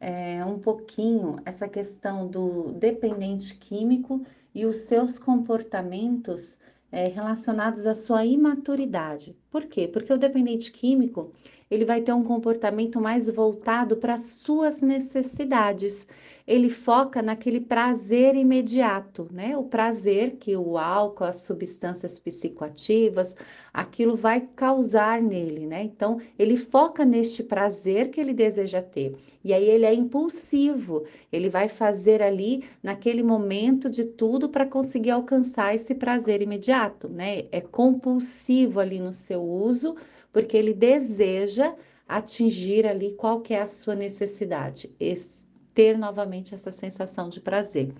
é, 0.00 0.44
um 0.44 0.58
pouquinho 0.58 1.36
essa 1.44 1.68
questão 1.68 2.26
do 2.26 2.72
dependente 2.72 3.56
químico 3.56 4.24
e 4.54 4.66
os 4.66 4.76
seus 4.76 5.18
comportamentos 5.18 6.58
é, 6.90 7.06
relacionados 7.06 7.86
à 7.86 7.94
sua 7.94 8.24
imaturidade. 8.24 9.36
Por 9.50 9.66
quê? 9.66 9.86
Porque 9.86 10.12
o 10.12 10.18
dependente 10.18 10.72
químico 10.72 11.32
ele 11.72 11.86
vai 11.86 12.02
ter 12.02 12.12
um 12.12 12.22
comportamento 12.22 13.00
mais 13.00 13.30
voltado 13.30 13.96
para 13.96 14.18
suas 14.18 14.82
necessidades. 14.82 16.06
Ele 16.46 16.68
foca 16.68 17.22
naquele 17.22 17.60
prazer 17.60 18.34
imediato, 18.34 19.26
né? 19.32 19.56
O 19.56 19.62
prazer 19.62 20.32
que 20.32 20.54
o 20.54 20.76
álcool, 20.76 21.24
as 21.24 21.36
substâncias 21.36 22.18
psicoativas, 22.18 23.34
aquilo 23.72 24.14
vai 24.14 24.46
causar 24.54 25.22
nele, 25.22 25.64
né? 25.64 25.82
Então, 25.82 26.20
ele 26.38 26.58
foca 26.58 27.06
neste 27.06 27.42
prazer 27.42 28.10
que 28.10 28.20
ele 28.20 28.34
deseja 28.34 28.82
ter. 28.82 29.16
E 29.42 29.54
aí 29.54 29.64
ele 29.64 29.86
é 29.86 29.94
impulsivo, 29.94 31.04
ele 31.32 31.48
vai 31.48 31.70
fazer 31.70 32.20
ali 32.22 32.64
naquele 32.82 33.22
momento 33.22 33.88
de 33.88 34.04
tudo 34.04 34.46
para 34.46 34.66
conseguir 34.66 35.12
alcançar 35.12 35.74
esse 35.74 35.94
prazer 35.94 36.42
imediato, 36.42 37.08
né? 37.08 37.46
É 37.50 37.62
compulsivo 37.62 38.78
ali 38.78 39.00
no 39.00 39.14
seu 39.14 39.42
uso 39.42 39.96
porque 40.32 40.56
ele 40.56 40.72
deseja 40.72 41.74
atingir 42.08 42.86
ali 42.86 43.12
qual 43.12 43.40
que 43.40 43.54
é 43.54 43.62
a 43.62 43.68
sua 43.68 43.94
necessidade, 43.94 44.94
esse, 44.98 45.46
ter 45.74 45.96
novamente 45.96 46.54
essa 46.54 46.70
sensação 46.70 47.28
de 47.28 47.40
prazer. 47.40 47.92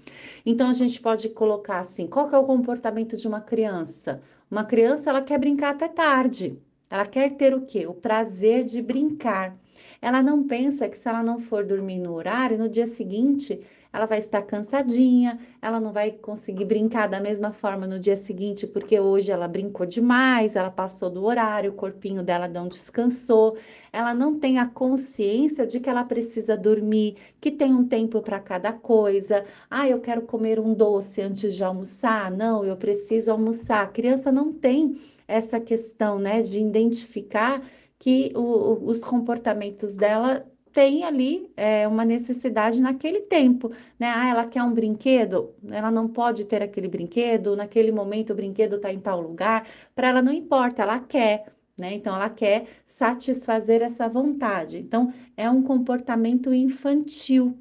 Então 0.44 0.68
a 0.68 0.72
gente 0.72 1.00
pode 1.00 1.28
colocar 1.30 1.80
assim, 1.80 2.06
qual 2.06 2.28
que 2.28 2.34
é 2.34 2.38
o 2.38 2.44
comportamento 2.44 3.16
de 3.16 3.26
uma 3.26 3.40
criança? 3.40 4.22
Uma 4.50 4.64
criança 4.64 5.10
ela 5.10 5.22
quer 5.22 5.38
brincar 5.38 5.70
até 5.70 5.88
tarde. 5.88 6.58
Ela 6.90 7.06
quer 7.06 7.32
ter 7.32 7.54
o 7.54 7.62
quê? 7.62 7.86
O 7.86 7.94
prazer 7.94 8.64
de 8.64 8.82
brincar. 8.82 9.56
Ela 10.02 10.22
não 10.22 10.46
pensa 10.46 10.88
que 10.88 10.98
se 10.98 11.08
ela 11.08 11.22
não 11.22 11.38
for 11.38 11.64
dormir 11.64 11.98
no 11.98 12.12
horário, 12.12 12.58
no 12.58 12.68
dia 12.68 12.86
seguinte 12.86 13.60
ela 13.92 14.06
vai 14.06 14.18
estar 14.18 14.40
cansadinha, 14.42 15.38
ela 15.60 15.78
não 15.78 15.92
vai 15.92 16.12
conseguir 16.12 16.64
brincar 16.64 17.06
da 17.08 17.20
mesma 17.20 17.52
forma 17.52 17.86
no 17.86 17.98
dia 17.98 18.16
seguinte, 18.16 18.66
porque 18.66 18.98
hoje 18.98 19.30
ela 19.30 19.46
brincou 19.46 19.84
demais, 19.84 20.56
ela 20.56 20.70
passou 20.70 21.10
do 21.10 21.22
horário, 21.24 21.70
o 21.72 21.74
corpinho 21.74 22.22
dela 22.22 22.48
não 22.48 22.68
descansou, 22.68 23.56
ela 23.92 24.14
não 24.14 24.38
tem 24.38 24.58
a 24.58 24.66
consciência 24.66 25.66
de 25.66 25.78
que 25.78 25.90
ela 25.90 26.04
precisa 26.04 26.56
dormir, 26.56 27.16
que 27.38 27.50
tem 27.50 27.74
um 27.74 27.86
tempo 27.86 28.22
para 28.22 28.40
cada 28.40 28.72
coisa. 28.72 29.44
Ah, 29.68 29.86
eu 29.86 30.00
quero 30.00 30.22
comer 30.22 30.58
um 30.58 30.72
doce 30.72 31.20
antes 31.20 31.54
de 31.54 31.62
almoçar. 31.62 32.30
Não, 32.30 32.64
eu 32.64 32.76
preciso 32.76 33.30
almoçar. 33.30 33.84
A 33.84 33.88
criança 33.88 34.32
não 34.32 34.52
tem 34.52 34.96
essa 35.28 35.60
questão, 35.60 36.18
né, 36.18 36.40
de 36.42 36.60
identificar 36.60 37.62
que 38.02 38.32
o, 38.34 38.90
os 38.90 38.98
comportamentos 38.98 39.94
dela 39.94 40.44
tem 40.72 41.04
ali 41.04 41.48
é, 41.56 41.86
uma 41.86 42.04
necessidade 42.04 42.80
naquele 42.80 43.20
tempo, 43.20 43.70
né? 43.96 44.08
Ah, 44.12 44.28
ela 44.28 44.44
quer 44.44 44.60
um 44.64 44.74
brinquedo, 44.74 45.54
ela 45.70 45.88
não 45.88 46.08
pode 46.08 46.44
ter 46.46 46.62
aquele 46.64 46.88
brinquedo, 46.88 47.54
naquele 47.54 47.92
momento 47.92 48.32
o 48.32 48.34
brinquedo 48.34 48.74
está 48.74 48.92
em 48.92 48.98
tal 48.98 49.20
lugar, 49.20 49.68
para 49.94 50.08
ela 50.08 50.20
não 50.20 50.32
importa, 50.32 50.82
ela 50.82 50.98
quer, 50.98 51.52
né? 51.78 51.94
Então 51.94 52.12
ela 52.12 52.28
quer 52.28 52.66
satisfazer 52.84 53.82
essa 53.82 54.08
vontade. 54.08 54.78
Então 54.78 55.12
é 55.36 55.48
um 55.48 55.62
comportamento 55.62 56.52
infantil, 56.52 57.56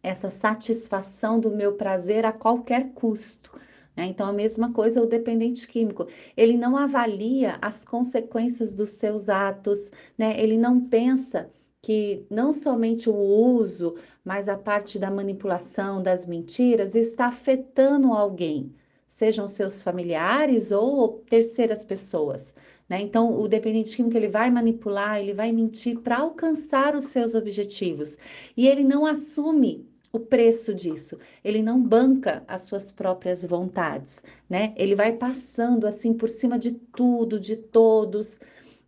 essa 0.00 0.30
satisfação 0.30 1.40
do 1.40 1.50
meu 1.50 1.72
prazer 1.72 2.24
a 2.24 2.30
qualquer 2.32 2.92
custo. 2.92 3.50
Né? 4.00 4.06
Então, 4.06 4.26
a 4.26 4.32
mesma 4.32 4.72
coisa 4.72 5.02
o 5.02 5.06
dependente 5.06 5.68
químico. 5.68 6.06
Ele 6.34 6.56
não 6.56 6.74
avalia 6.74 7.58
as 7.60 7.84
consequências 7.84 8.74
dos 8.74 8.88
seus 8.90 9.28
atos, 9.28 9.90
né? 10.16 10.40
ele 10.40 10.56
não 10.56 10.80
pensa 10.80 11.50
que 11.82 12.24
não 12.30 12.50
somente 12.50 13.10
o 13.10 13.14
uso, 13.14 13.96
mas 14.24 14.48
a 14.48 14.56
parte 14.56 14.98
da 14.98 15.10
manipulação, 15.10 16.02
das 16.02 16.26
mentiras, 16.26 16.94
está 16.94 17.26
afetando 17.26 18.14
alguém, 18.14 18.74
sejam 19.06 19.46
seus 19.46 19.82
familiares 19.82 20.72
ou 20.72 21.18
terceiras 21.28 21.84
pessoas. 21.84 22.54
Né? 22.88 23.02
Então, 23.02 23.38
o 23.38 23.46
dependente 23.46 23.94
químico 23.94 24.16
ele 24.16 24.28
vai 24.28 24.50
manipular, 24.50 25.20
ele 25.20 25.34
vai 25.34 25.52
mentir 25.52 25.98
para 26.00 26.20
alcançar 26.20 26.96
os 26.96 27.04
seus 27.06 27.34
objetivos 27.34 28.16
e 28.56 28.66
ele 28.66 28.82
não 28.82 29.04
assume 29.04 29.86
o 30.12 30.18
preço 30.18 30.74
disso. 30.74 31.18
Ele 31.44 31.62
não 31.62 31.80
banca 31.80 32.42
as 32.48 32.62
suas 32.62 32.90
próprias 32.90 33.44
vontades, 33.44 34.22
né? 34.48 34.72
Ele 34.76 34.94
vai 34.94 35.12
passando 35.12 35.86
assim 35.86 36.12
por 36.12 36.28
cima 36.28 36.58
de 36.58 36.72
tudo, 36.72 37.38
de 37.38 37.56
todos 37.56 38.38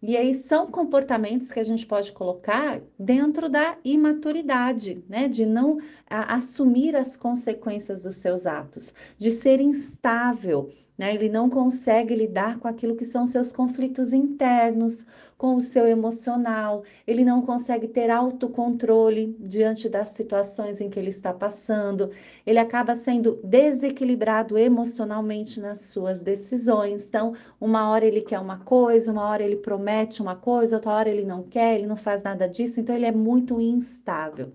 e 0.02 0.16
aí 0.16 0.34
são 0.34 0.66
comportamentos 0.68 1.52
que 1.52 1.60
a 1.60 1.64
gente 1.64 1.86
pode 1.86 2.10
colocar 2.10 2.80
dentro 2.98 3.48
da 3.48 3.78
imaturidade, 3.84 5.04
né? 5.08 5.28
De 5.28 5.46
não 5.46 5.78
a, 6.10 6.34
assumir 6.34 6.96
as 6.96 7.16
consequências 7.16 8.02
dos 8.02 8.16
seus 8.16 8.44
atos, 8.44 8.92
de 9.16 9.30
ser 9.30 9.60
instável, 9.60 10.72
né? 10.96 11.14
Ele 11.14 11.28
não 11.28 11.48
consegue 11.48 12.14
lidar 12.14 12.58
com 12.58 12.68
aquilo 12.68 12.96
que 12.96 13.04
são 13.04 13.26
seus 13.26 13.52
conflitos 13.52 14.12
internos, 14.12 15.06
com 15.42 15.56
o 15.56 15.60
seu 15.60 15.84
emocional, 15.88 16.84
ele 17.04 17.24
não 17.24 17.42
consegue 17.42 17.88
ter 17.88 18.10
autocontrole 18.10 19.36
diante 19.40 19.88
das 19.88 20.10
situações 20.10 20.80
em 20.80 20.88
que 20.88 20.96
ele 20.96 21.08
está 21.08 21.34
passando, 21.34 22.12
ele 22.46 22.60
acaba 22.60 22.94
sendo 22.94 23.40
desequilibrado 23.42 24.56
emocionalmente 24.56 25.60
nas 25.60 25.78
suas 25.78 26.20
decisões. 26.20 27.08
Então, 27.08 27.34
uma 27.60 27.90
hora 27.90 28.06
ele 28.06 28.20
quer 28.20 28.38
uma 28.38 28.60
coisa, 28.60 29.10
uma 29.10 29.26
hora 29.26 29.42
ele 29.42 29.56
promete 29.56 30.22
uma 30.22 30.36
coisa, 30.36 30.76
outra 30.76 30.92
hora 30.92 31.08
ele 31.08 31.24
não 31.24 31.42
quer, 31.42 31.74
ele 31.74 31.88
não 31.88 31.96
faz 31.96 32.22
nada 32.22 32.46
disso, 32.46 32.78
então 32.78 32.94
ele 32.94 33.06
é 33.06 33.12
muito 33.12 33.60
instável. 33.60 34.52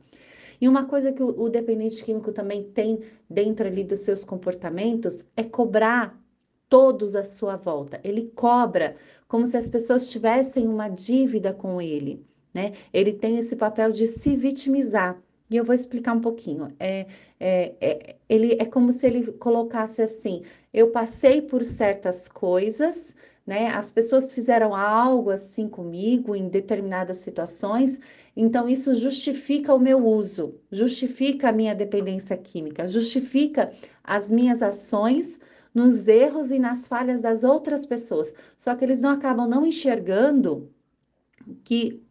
E 0.62 0.70
uma 0.70 0.86
coisa 0.86 1.12
que 1.12 1.22
o, 1.22 1.38
o 1.38 1.50
dependente 1.50 2.02
químico 2.02 2.32
também 2.32 2.64
tem 2.64 3.02
dentro 3.30 3.68
ali 3.68 3.84
dos 3.84 4.00
seus 4.00 4.24
comportamentos 4.24 5.26
é 5.36 5.44
cobrar 5.44 6.18
todos 6.70 7.16
à 7.16 7.24
sua 7.24 7.56
volta. 7.56 8.00
Ele 8.04 8.32
cobra 8.36 8.96
como 9.28 9.46
se 9.48 9.58
as 9.58 9.68
pessoas 9.68 10.10
tivessem 10.10 10.68
uma 10.68 10.90
dívida 10.90 11.54
com 11.54 11.82
ele, 11.82 12.26
né? 12.54 12.74
Ele 12.94 13.14
tem 13.14 13.38
esse 13.38 13.56
papel 13.56 13.92
de 13.92 14.08
se 14.08 14.36
vitimizar. 14.36 15.22
E 15.50 15.56
eu 15.56 15.64
vou 15.64 15.74
explicar 15.74 16.14
um 16.14 16.20
pouquinho. 16.20 16.74
É, 16.80 17.06
é, 17.40 17.76
é, 17.80 18.16
ele, 18.28 18.58
é 18.60 18.66
como 18.66 18.92
se 18.92 19.08
ele 19.08 19.32
colocasse 19.34 20.02
assim: 20.02 20.44
eu 20.74 20.92
passei 20.92 21.42
por 21.42 21.64
certas 21.64 22.28
coisas, 22.28 23.16
né? 23.46 23.70
As 23.70 23.92
pessoas 23.92 24.34
fizeram 24.34 24.76
algo 24.76 25.30
assim 25.30 25.70
comigo 25.70 26.36
em 26.36 26.50
determinadas 26.50 27.18
situações, 27.18 28.00
então 28.36 28.68
isso 28.68 28.94
justifica 28.94 29.74
o 29.74 29.80
meu 29.80 30.06
uso, 30.06 30.56
justifica 30.72 31.50
a 31.50 31.54
minha 31.54 31.74
dependência 31.74 32.36
química, 32.36 32.88
justifica 32.88 33.72
as 34.04 34.30
minhas 34.30 34.62
ações 34.62 35.40
nos 35.78 36.08
erros 36.08 36.50
e 36.50 36.58
nas 36.58 36.88
falhas 36.88 37.22
das 37.22 37.44
outras 37.44 37.86
pessoas. 37.86 38.34
Só 38.58 38.76
que 38.76 38.84
eles 38.84 39.00
não 39.00 39.12
acabam 39.12 39.48
não 39.48 39.64
enxergando 39.64 40.72
que 41.64 42.04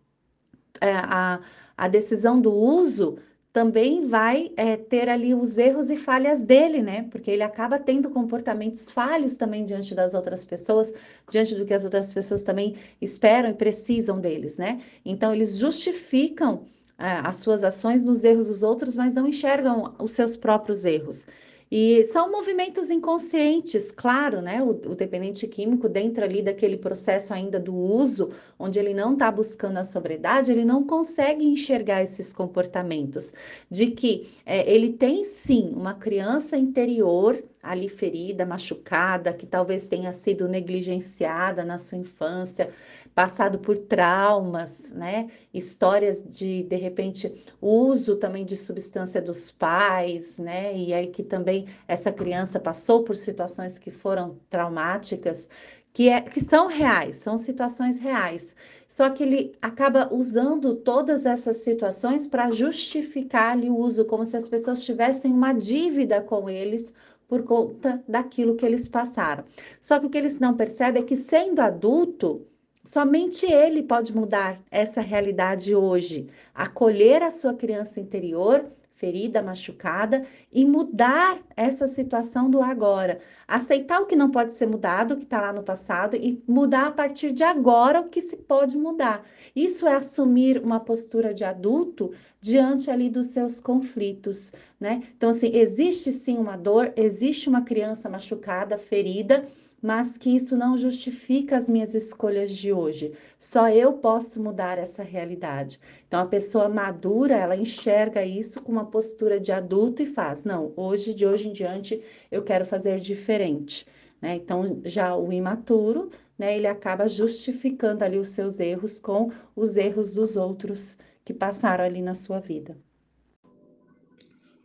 é, 0.81 0.93
a, 0.93 1.41
a 1.77 1.89
decisão 1.89 2.41
do 2.41 2.53
uso 2.53 3.19
também 3.53 4.07
vai 4.07 4.53
é, 4.57 4.77
ter 4.77 5.09
ali 5.09 5.35
os 5.35 5.59
erros 5.59 5.91
e 5.91 5.97
falhas 5.97 6.43
dele, 6.43 6.81
né? 6.81 7.09
Porque 7.11 7.29
ele 7.29 7.43
acaba 7.43 7.77
tendo 7.77 8.09
comportamentos 8.11 8.89
falhos 8.89 9.35
também 9.35 9.65
diante 9.65 9.97
das 9.97 10.15
outras 10.15 10.47
pessoas, 10.47 10.93
diante 11.29 11.53
do 11.57 11.67
que 11.67 11.75
as 11.75 11.85
outras 11.85 12.13
pessoas 12.13 12.45
também 12.45 12.77
esperam 13.01 13.51
e 13.51 13.55
precisam 13.55 14.21
deles, 14.21 14.59
né? 14.59 14.81
Então, 15.05 15.35
eles 15.35 15.57
justificam 15.57 16.67
é, 16.99 17.09
as 17.25 17.37
suas 17.37 17.65
ações 17.65 18.05
nos 18.05 18.23
erros 18.23 18.47
dos 18.47 18.63
outros, 18.63 18.95
mas 18.95 19.15
não 19.15 19.27
enxergam 19.27 19.95
os 19.99 20.13
seus 20.13 20.37
próprios 20.37 20.85
erros. 20.85 21.27
E 21.71 22.05
são 22.05 22.31
movimentos 22.31 22.91
inconscientes, 22.91 23.91
claro, 23.91 24.41
né? 24.41 24.63
O, 24.63 24.71
o, 24.71 24.95
dependente 24.95 25.49
químico, 25.49 25.89
dentro 25.89 26.23
ali 26.23 26.41
daquele 26.41 26.77
processo 26.77 27.35
ainda 27.35 27.59
do 27.59 27.75
uso, 27.75 28.31
onde 28.57 28.79
ele 28.79 28.95
não 28.95 29.15
está 29.15 29.31
buscando 29.33 29.79
a 29.79 29.85
sobriedade, 29.85 30.53
ele 30.53 30.65
não 30.65 30.85
consegue 30.85 31.45
enxergar 31.45 32.03
esses 32.03 32.33
comportamentos. 32.33 33.33
De 33.69 33.89
que 33.89 34.29
é, 34.47 34.71
ele 34.73 34.93
tem 34.93 35.25
sim 35.25 35.73
uma 35.75 35.95
criança 35.95 36.57
interior 36.57 37.43
ali 37.61 37.89
ferida, 37.89 38.47
machucada, 38.47 39.33
que 39.33 39.45
talvez 39.45 39.89
tenha 39.89 40.13
sido 40.13 40.49
negligenciada 40.49 41.65
na 41.65 41.79
sua 41.79 41.99
infância, 41.99 42.71
passado 43.17 43.59
por 43.59 43.79
traumas, 43.79 44.93
né? 44.93 45.31
Histórias 45.53 46.23
de, 46.23 46.65
de 46.65 46.77
repente, 46.77 47.33
uso 47.63 48.17
também 48.17 48.45
de 48.45 48.59
substância 48.59 49.23
dos 49.23 49.51
pais, 49.51 50.39
né? 50.39 50.77
E 50.77 50.93
aí 50.93 51.07
que 51.07 51.23
também 51.23 51.67
essa 51.89 52.13
criança 52.13 52.61
passou 52.61 53.05
por 53.05 53.17
situações 53.17 53.79
que 53.79 53.91
foram 53.91 54.39
traumáticas, 54.51 55.49
que, 55.95 56.11
é, 56.11 56.21
que 56.21 56.41
são 56.43 56.67
reais, 56.67 57.17
são 57.17 57.39
situações 57.39 57.99
reais. 57.99 58.55
Só 58.87 59.09
que 59.09 59.23
ele 59.23 59.57
acaba 59.63 60.13
usando 60.13 60.75
todas 60.75 61.25
essas 61.25 61.57
situações 61.57 62.27
para 62.27 62.51
justificar 62.51 63.53
ali 63.53 63.71
o 63.71 63.79
uso, 63.79 64.05
como 64.05 64.27
se 64.27 64.37
as 64.37 64.47
pessoas 64.47 64.85
tivessem 64.85 65.33
uma 65.33 65.55
dívida 65.55 66.21
com 66.21 66.51
eles 66.51 66.93
por 67.27 67.45
conta 67.45 68.05
daquilo 68.07 68.57
que 68.57 68.67
eles 68.67 68.87
passaram. 68.87 69.45
Só 69.81 69.99
que 69.99 70.05
o 70.05 70.11
que 70.11 70.19
eles 70.19 70.39
não 70.39 70.55
percebem 70.55 71.03
é 71.03 71.07
que, 71.07 71.17
sendo 71.17 71.61
adulto, 71.61 72.47
Somente 72.87 73.45
ele 73.45 73.83
pode 73.83 74.15
mudar 74.15 74.63
essa 74.71 75.01
realidade 75.01 75.75
hoje, 75.75 76.29
acolher 76.55 77.21
a 77.21 77.31
sua 77.31 77.53
criança 77.53 77.99
interior, 77.99 78.65
ferida, 78.95 79.43
machucada, 79.43 80.25
e 80.53 80.65
mudar 80.65 81.41
essa 81.57 81.89
situação 81.89 82.49
do 82.49 82.63
agora. 82.63 83.19
Aceitar 83.47 84.01
o 84.01 84.07
que 84.07 84.15
não 84.15 84.31
pode 84.31 84.53
ser 84.53 84.69
mudado, 84.69 85.15
o 85.15 85.17
que 85.17 85.25
está 85.25 85.41
lá 85.41 85.53
no 85.53 85.65
passado, 85.65 86.15
e 86.15 86.41
mudar 86.47 86.87
a 86.87 86.93
partir 86.93 87.33
de 87.33 87.43
agora 87.43 88.01
o 88.01 88.09
que 88.09 88.21
se 88.21 88.37
pode 88.37 88.79
mudar. 88.79 89.27
Isso 89.55 89.89
é 89.89 89.95
assumir 89.95 90.63
uma 90.63 90.79
postura 90.79 91.35
de 91.35 91.43
adulto 91.43 92.13
diante 92.41 92.89
ali 92.89 93.11
dos 93.11 93.27
seus 93.27 93.61
conflitos, 93.61 94.53
né? 94.79 95.03
Então, 95.17 95.31
assim, 95.31 95.51
existe 95.57 96.13
sim 96.13 96.39
uma 96.39 96.57
dor, 96.57 96.93
existe 96.97 97.49
uma 97.49 97.63
criança 97.63 98.09
machucada, 98.09 98.79
ferida 98.79 99.45
mas 99.83 100.17
que 100.17 100.35
isso 100.35 100.57
não 100.57 100.77
justifica 100.77 101.57
as 101.57 101.69
minhas 101.69 101.95
escolhas 101.95 102.53
de 102.53 102.73
hoje. 102.73 103.13
Só 103.39 103.69
eu 103.69 103.95
posso 103.95 104.43
mudar 104.43 104.79
essa 104.79 105.03
realidade. 105.03 105.79
Então, 106.07 106.21
a 106.21 106.27
pessoa 106.27 106.69
madura, 106.69 107.35
ela 107.35 107.57
enxerga 107.57 108.25
isso 108.25 108.63
com 108.63 108.73
uma 108.73 108.87
postura 108.87 109.39
de 109.39 109.53
adulto 109.53 110.03
e 110.03 110.07
faz: 110.07 110.45
não, 110.45 110.73
hoje, 110.77 111.15
de 111.15 111.27
hoje 111.27 111.49
em 111.49 111.53
diante, 111.53 112.03
eu 112.31 112.43
quero 112.43 112.65
fazer 112.65 112.99
diferente. 112.99 113.87
Né? 114.21 114.37
Então, 114.37 114.81
já 114.85 115.15
o 115.17 115.33
imaturo, 115.33 116.11
né, 116.39 116.57
ele 116.57 116.67
acaba 116.67 117.09
justificando 117.09 118.05
ali 118.05 118.19
os 118.19 118.31
seus 118.31 118.61
erros 118.61 118.99
com 118.99 119.31
os 119.55 119.77
erros 119.77 120.13
dos 120.13 120.37
outros 120.37 120.97
que 121.25 121.35
passaram 121.35 121.85
ali 121.85 122.03
na 122.03 122.15
sua 122.15 122.41
vida. 122.41 122.77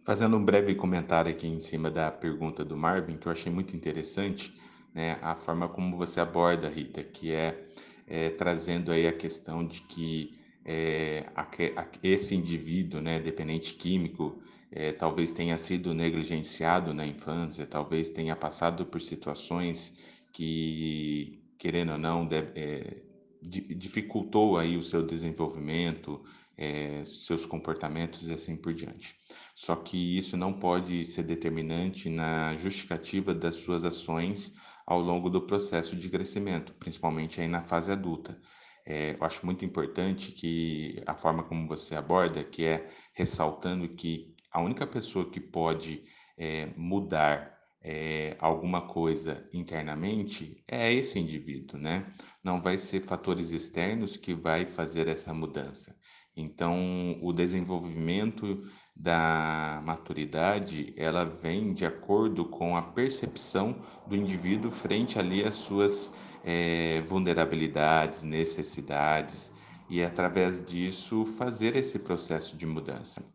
Fazendo 0.04 0.36
um 0.36 0.44
breve 0.44 0.74
comentário 0.74 1.32
aqui 1.32 1.48
em 1.48 1.60
cima 1.60 1.92
da 1.92 2.12
pergunta 2.12 2.66
do 2.66 2.76
Marvin, 2.76 3.18
que 3.18 3.28
eu 3.28 3.32
achei 3.32 3.52
muito 3.52 3.76
interessante, 3.76 4.54
né, 4.94 5.18
a 5.22 5.36
forma 5.36 5.68
como 5.68 5.98
você 5.98 6.20
aborda, 6.20 6.68
Rita, 6.68 7.04
que 7.04 7.32
é, 7.32 7.68
é 8.08 8.30
trazendo 8.30 8.92
aí 8.92 9.08
a 9.08 9.14
questão 9.14 9.66
de 9.66 9.82
que 9.82 10.40
é, 10.66 11.26
a, 11.36 11.44
a, 11.44 11.88
esse 12.04 12.36
indivíduo, 12.36 13.02
né, 13.02 13.20
dependente 13.20 13.74
químico, 13.76 14.42
é, 14.72 14.92
talvez 14.92 15.32
tenha 15.32 15.58
sido 15.58 15.94
negligenciado 15.94 16.94
na 16.94 17.06
infância, 17.06 17.66
talvez 17.66 18.10
tenha 18.10 18.36
passado 18.36 18.86
por 18.86 19.02
situações 19.02 19.98
que, 20.32 21.44
querendo 21.58 21.94
ou 21.94 21.98
não, 21.98 22.26
de, 22.26 22.38
é, 22.56 23.02
dificultou 23.42 24.58
aí 24.58 24.78
o 24.78 24.84
seu 24.84 25.06
desenvolvimento, 25.06 26.24
é, 26.58 27.04
seus 27.06 27.46
comportamentos 27.46 28.28
e 28.28 28.34
assim 28.34 28.56
por 28.56 28.74
diante. 28.74 29.16
Só 29.56 29.76
que 29.76 30.18
isso 30.18 30.38
não 30.38 30.54
pode 30.54 31.04
ser 31.06 31.24
determinante 31.24 32.10
na 32.10 32.56
justificativa 32.56 33.34
das 33.34 33.58
suas 33.58 33.84
ações 33.84 34.56
ao 34.92 35.00
longo 35.00 35.30
do 35.30 35.42
processo 35.42 35.96
de 35.96 36.10
crescimento, 36.10 36.74
principalmente 36.74 37.40
aí 37.40 37.48
na 37.48 37.64
fase 37.64 37.94
adulta. 37.94 38.38
É, 38.86 39.16
eu 39.18 39.24
acho 39.24 39.46
muito 39.46 39.64
importante 39.64 40.34
que 40.34 41.02
a 41.06 41.16
forma 41.16 41.44
como 41.44 41.66
você 41.66 41.96
aborda, 41.96 42.44
que 42.44 42.66
é 42.66 42.90
ressaltando 43.14 43.88
que 43.88 44.36
a 44.52 44.60
única 44.60 44.86
pessoa 44.86 45.30
que 45.32 45.40
pode 45.40 46.04
é, 46.38 46.74
mudar 46.76 47.58
é, 47.82 48.36
alguma 48.38 48.82
coisa 48.82 49.48
internamente 49.54 50.62
é 50.68 50.92
esse 50.94 51.18
indivíduo, 51.18 51.80
né? 51.80 52.06
Não 52.44 52.62
vai 52.62 52.78
ser 52.78 53.00
fatores 53.00 53.52
externos 53.54 54.18
que 54.18 54.34
vai 54.34 54.66
fazer 54.66 55.08
essa 55.08 55.34
mudança. 55.34 55.96
Então, 56.36 57.18
o 57.22 57.32
desenvolvimento 57.32 58.62
da 59.02 59.82
maturidade, 59.84 60.94
ela 60.96 61.26
vem 61.26 61.74
de 61.74 61.88
acordo 61.88 62.46
com 62.46 62.78
a 62.78 62.84
percepção 62.84 63.82
do 64.06 64.16
indivíduo 64.16 64.70
frente 64.70 65.18
ali 65.18 65.44
às 65.44 65.56
suas 65.56 66.14
é, 66.44 67.02
vulnerabilidades, 67.02 68.22
necessidades, 68.22 69.52
e 69.90 70.04
através 70.04 70.64
disso 70.64 71.26
fazer 71.26 71.76
esse 71.76 71.98
processo 71.98 72.56
de 72.56 72.68
mudança. 72.68 73.26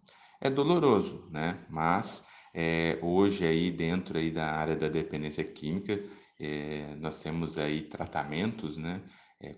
É 0.41 0.49
doloroso, 0.49 1.27
né? 1.33 1.59
Mas 1.69 2.25
é, 2.55 2.99
hoje 3.03 3.45
aí 3.45 3.69
dentro 3.71 4.19
aí 4.19 4.31
da 4.31 4.47
área 4.47 4.77
da 4.77 4.89
dependência 4.89 5.43
química, 5.43 6.01
é, 6.39 6.95
nós 7.01 7.21
temos 7.21 7.59
aí 7.59 7.83
tratamentos, 7.83 8.79
né? 8.79 9.03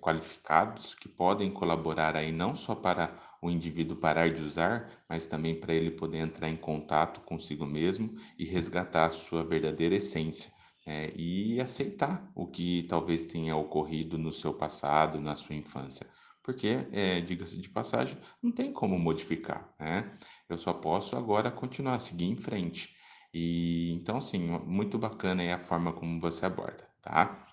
qualificados 0.01 0.93
que 0.93 1.09
podem 1.09 1.53
colaborar 1.53 2.17
aí 2.17 2.33
não 2.33 2.53
só 2.53 2.75
para 2.75 3.17
o 3.43 3.51
indivíduo 3.51 3.97
parar 3.97 4.31
de 4.31 4.43
usar, 4.43 4.91
mas 5.09 5.27
também 5.27 5.59
para 5.59 5.73
ele 5.73 5.91
poder 5.91 6.19
entrar 6.19 6.49
em 6.49 6.57
contato 6.57 7.21
consigo 7.21 7.65
mesmo 7.65 8.15
e 8.39 8.45
resgatar 8.45 9.07
a 9.07 9.11
sua 9.11 9.45
verdadeira 9.45 9.95
essência. 9.95 10.53
É, 10.87 11.13
e 11.15 11.61
aceitar 11.61 12.33
o 12.35 12.47
que 12.47 12.85
talvez 12.89 13.27
tenha 13.27 13.55
ocorrido 13.55 14.17
no 14.17 14.33
seu 14.33 14.55
passado, 14.55 15.21
na 15.21 15.37
sua 15.37 15.55
infância. 15.55 16.07
Porque, 16.43 16.89
é, 16.93 17.21
diga-se 17.21 17.61
de 17.61 17.69
passagem, 17.69 18.17
não 18.43 18.51
tem 18.51 18.73
como 18.73 18.99
modificar, 18.99 19.71
né? 19.79 20.11
Eu 20.49 20.57
só 20.57 20.73
posso 20.73 21.15
agora 21.15 21.51
continuar 21.51 21.99
seguir 21.99 22.25
em 22.25 22.37
frente. 22.37 22.97
E 23.35 23.93
então, 23.93 24.17
assim, 24.17 24.39
muito 24.39 24.97
bacana 24.99 25.43
é 25.43 25.53
a 25.53 25.59
forma 25.59 25.93
como 25.93 26.19
você 26.19 26.47
aborda, 26.47 26.89
tá? 27.03 27.47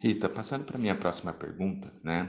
Rita, 0.00 0.28
passando 0.28 0.64
para 0.64 0.78
minha 0.78 0.94
próxima 0.94 1.32
pergunta, 1.32 1.92
né? 2.02 2.28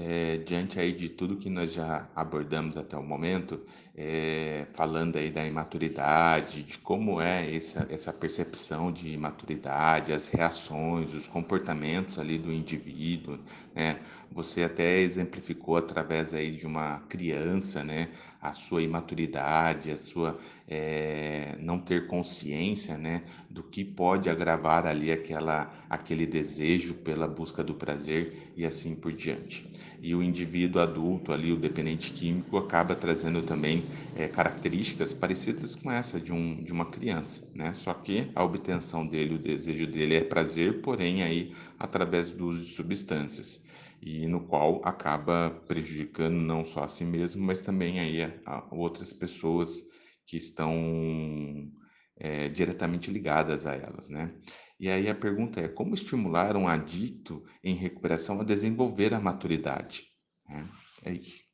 É, 0.00 0.36
diante 0.38 0.78
aí 0.78 0.92
de 0.92 1.08
tudo 1.08 1.38
que 1.38 1.50
nós 1.50 1.72
já 1.72 2.08
abordamos 2.14 2.76
até 2.76 2.96
o 2.96 3.02
momento, 3.02 3.66
é, 4.00 4.64
falando 4.74 5.16
aí 5.16 5.28
da 5.28 5.44
imaturidade, 5.44 6.62
de 6.62 6.78
como 6.78 7.20
é 7.20 7.52
essa, 7.52 7.84
essa 7.90 8.12
percepção 8.12 8.92
de 8.92 9.08
imaturidade, 9.08 10.12
as 10.12 10.28
reações, 10.28 11.14
os 11.14 11.26
comportamentos 11.26 12.16
ali 12.16 12.38
do 12.38 12.52
indivíduo, 12.52 13.40
né? 13.74 13.98
Você 14.30 14.62
até 14.62 15.00
exemplificou 15.00 15.76
através 15.76 16.32
aí 16.32 16.52
de 16.52 16.64
uma 16.64 17.00
criança, 17.08 17.82
né? 17.82 18.10
A 18.40 18.52
sua 18.52 18.82
imaturidade, 18.82 19.90
a 19.90 19.96
sua 19.96 20.38
é, 20.68 21.56
não 21.58 21.80
ter 21.80 22.06
consciência, 22.06 22.96
né? 22.96 23.24
Do 23.50 23.64
que 23.64 23.84
pode 23.84 24.30
agravar 24.30 24.86
ali 24.86 25.10
aquela, 25.10 25.72
aquele 25.90 26.24
desejo 26.24 26.94
pela 26.94 27.26
busca 27.26 27.64
do 27.64 27.74
prazer 27.74 28.52
e 28.56 28.64
assim 28.64 28.94
por 28.94 29.12
diante. 29.12 29.68
E 30.00 30.14
o 30.14 30.22
indivíduo 30.22 30.80
adulto 30.80 31.32
ali, 31.32 31.52
o 31.52 31.56
dependente 31.56 32.12
químico, 32.12 32.56
acaba 32.56 32.94
trazendo 32.94 33.42
também 33.42 33.84
é, 34.14 34.28
características 34.28 35.12
parecidas 35.12 35.74
com 35.74 35.90
essa 35.90 36.20
de, 36.20 36.32
um, 36.32 36.62
de 36.62 36.72
uma 36.72 36.86
criança, 36.86 37.50
né? 37.54 37.74
Só 37.74 37.92
que 37.92 38.30
a 38.34 38.44
obtenção 38.44 39.06
dele, 39.06 39.34
o 39.34 39.38
desejo 39.38 39.86
dele 39.86 40.14
é 40.14 40.24
prazer, 40.24 40.80
porém 40.82 41.22
aí 41.22 41.52
através 41.78 42.30
do 42.30 42.46
uso 42.46 42.60
de 42.60 42.72
substâncias 42.72 43.62
e 44.00 44.26
no 44.28 44.40
qual 44.40 44.80
acaba 44.84 45.50
prejudicando 45.66 46.36
não 46.36 46.64
só 46.64 46.84
a 46.84 46.88
si 46.88 47.04
mesmo, 47.04 47.44
mas 47.44 47.60
também 47.60 47.98
aí 47.98 48.22
a, 48.22 48.32
a 48.46 48.74
outras 48.74 49.12
pessoas 49.12 49.84
que 50.26 50.36
estão 50.36 50.72
é, 52.16 52.48
diretamente 52.48 53.10
ligadas 53.10 53.66
a 53.66 53.74
elas, 53.74 54.10
né? 54.10 54.28
E 54.80 54.88
aí 54.88 55.08
a 55.08 55.14
pergunta 55.14 55.60
é 55.60 55.68
como 55.68 55.94
estimular 55.94 56.56
um 56.56 56.68
adicto 56.68 57.42
em 57.64 57.74
recuperação 57.74 58.40
a 58.40 58.44
desenvolver 58.44 59.12
a 59.12 59.20
maturidade? 59.20 60.04
É, 60.48 61.10
é 61.10 61.12
isso. 61.14 61.48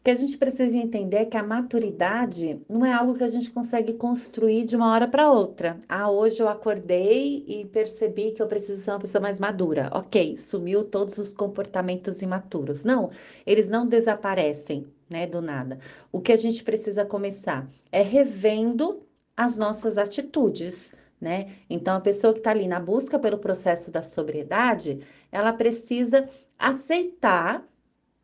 O 0.00 0.02
que 0.02 0.10
a 0.10 0.14
gente 0.14 0.38
precisa 0.38 0.78
entender 0.78 1.16
é 1.16 1.24
que 1.26 1.36
a 1.36 1.42
maturidade 1.42 2.58
não 2.66 2.86
é 2.86 2.92
algo 2.92 3.14
que 3.14 3.24
a 3.24 3.28
gente 3.28 3.50
consegue 3.50 3.92
construir 3.92 4.64
de 4.64 4.74
uma 4.74 4.90
hora 4.90 5.06
para 5.06 5.30
outra. 5.30 5.78
Ah, 5.86 6.10
hoje 6.10 6.40
eu 6.40 6.48
acordei 6.48 7.44
e 7.46 7.66
percebi 7.66 8.32
que 8.32 8.40
eu 8.40 8.46
preciso 8.46 8.82
ser 8.82 8.92
uma 8.92 9.00
pessoa 9.00 9.20
mais 9.20 9.38
madura. 9.38 9.90
Ok, 9.92 10.38
sumiu 10.38 10.84
todos 10.84 11.18
os 11.18 11.34
comportamentos 11.34 12.22
imaturos. 12.22 12.82
Não, 12.82 13.10
eles 13.46 13.68
não 13.68 13.86
desaparecem, 13.86 14.86
né, 15.08 15.26
do 15.26 15.42
nada. 15.42 15.78
O 16.10 16.18
que 16.18 16.32
a 16.32 16.36
gente 16.36 16.64
precisa 16.64 17.04
começar 17.04 17.68
é 17.92 18.00
revendo 18.00 19.02
as 19.36 19.58
nossas 19.58 19.98
atitudes, 19.98 20.94
né? 21.20 21.52
Então, 21.68 21.96
a 21.96 22.00
pessoa 22.00 22.32
que 22.32 22.38
está 22.40 22.50
ali 22.50 22.66
na 22.66 22.80
busca 22.80 23.18
pelo 23.18 23.38
processo 23.38 23.90
da 23.90 24.02
sobriedade, 24.02 25.04
ela 25.30 25.52
precisa 25.52 26.28
aceitar, 26.58 27.62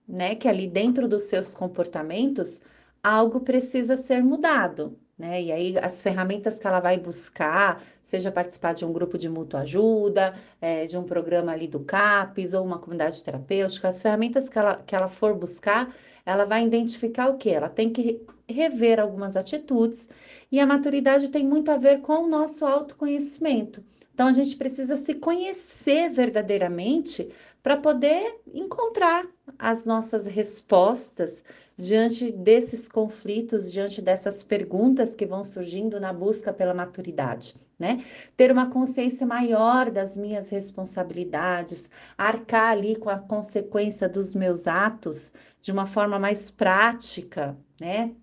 né, 0.08 0.34
que 0.34 0.48
ali 0.48 0.66
dentro 0.68 1.08
dos 1.08 1.24
seus 1.24 1.54
comportamentos 1.54 2.62
algo 3.02 3.40
precisa 3.40 3.96
ser 3.96 4.22
mudado, 4.22 4.98
né? 5.18 5.42
E 5.42 5.52
aí 5.52 5.78
as 5.78 6.02
ferramentas 6.02 6.58
que 6.58 6.66
ela 6.66 6.80
vai 6.80 6.98
buscar, 6.98 7.82
seja 8.02 8.30
participar 8.32 8.74
de 8.74 8.84
um 8.84 8.92
grupo 8.92 9.16
de 9.18 9.28
mútua 9.28 9.60
ajuda, 9.60 10.34
é, 10.60 10.86
de 10.86 10.98
um 10.98 11.04
programa 11.04 11.52
ali 11.52 11.66
do 11.68 11.80
CAPES 11.80 12.54
ou 12.54 12.64
uma 12.64 12.78
comunidade 12.78 13.22
terapêutica, 13.24 13.88
as 13.88 14.02
ferramentas 14.02 14.48
que 14.48 14.58
ela, 14.58 14.76
que 14.76 14.94
ela 14.94 15.08
for 15.08 15.34
buscar, 15.34 15.94
ela 16.26 16.44
vai 16.44 16.66
identificar 16.66 17.28
o 17.28 17.38
que? 17.38 17.48
Ela 17.48 17.68
tem 17.68 17.90
que 17.90 18.20
rever 18.48 18.98
algumas 19.00 19.36
atitudes 19.36 20.08
e 20.50 20.60
a 20.60 20.66
maturidade 20.66 21.30
tem 21.30 21.46
muito 21.46 21.70
a 21.70 21.76
ver 21.76 22.00
com 22.00 22.24
o 22.24 22.28
nosso 22.28 22.66
autoconhecimento. 22.66 23.82
Então 24.12 24.26
a 24.26 24.32
gente 24.32 24.56
precisa 24.56 24.96
se 24.96 25.14
conhecer 25.14 26.10
verdadeiramente 26.10 27.30
para 27.62 27.76
poder 27.76 28.40
encontrar 28.54 29.26
as 29.58 29.86
nossas 29.86 30.26
respostas 30.26 31.42
diante 31.76 32.32
desses 32.32 32.88
conflitos, 32.88 33.70
diante 33.70 34.00
dessas 34.00 34.42
perguntas 34.42 35.14
que 35.14 35.26
vão 35.26 35.44
surgindo 35.44 36.00
na 36.00 36.12
busca 36.12 36.52
pela 36.52 36.72
maturidade, 36.72 37.54
né? 37.78 38.04
Ter 38.36 38.50
uma 38.50 38.70
consciência 38.70 39.26
maior 39.26 39.90
das 39.90 40.16
minhas 40.16 40.48
responsabilidades, 40.48 41.90
arcar 42.16 42.70
ali 42.70 42.96
com 42.96 43.10
a 43.10 43.18
consequência 43.18 44.08
dos 44.08 44.34
meus 44.34 44.66
atos 44.66 45.32
de 45.66 45.72
uma 45.72 45.84
forma 45.84 46.16
mais 46.16 46.48
prática, 46.48 47.58
né? 47.80 48.14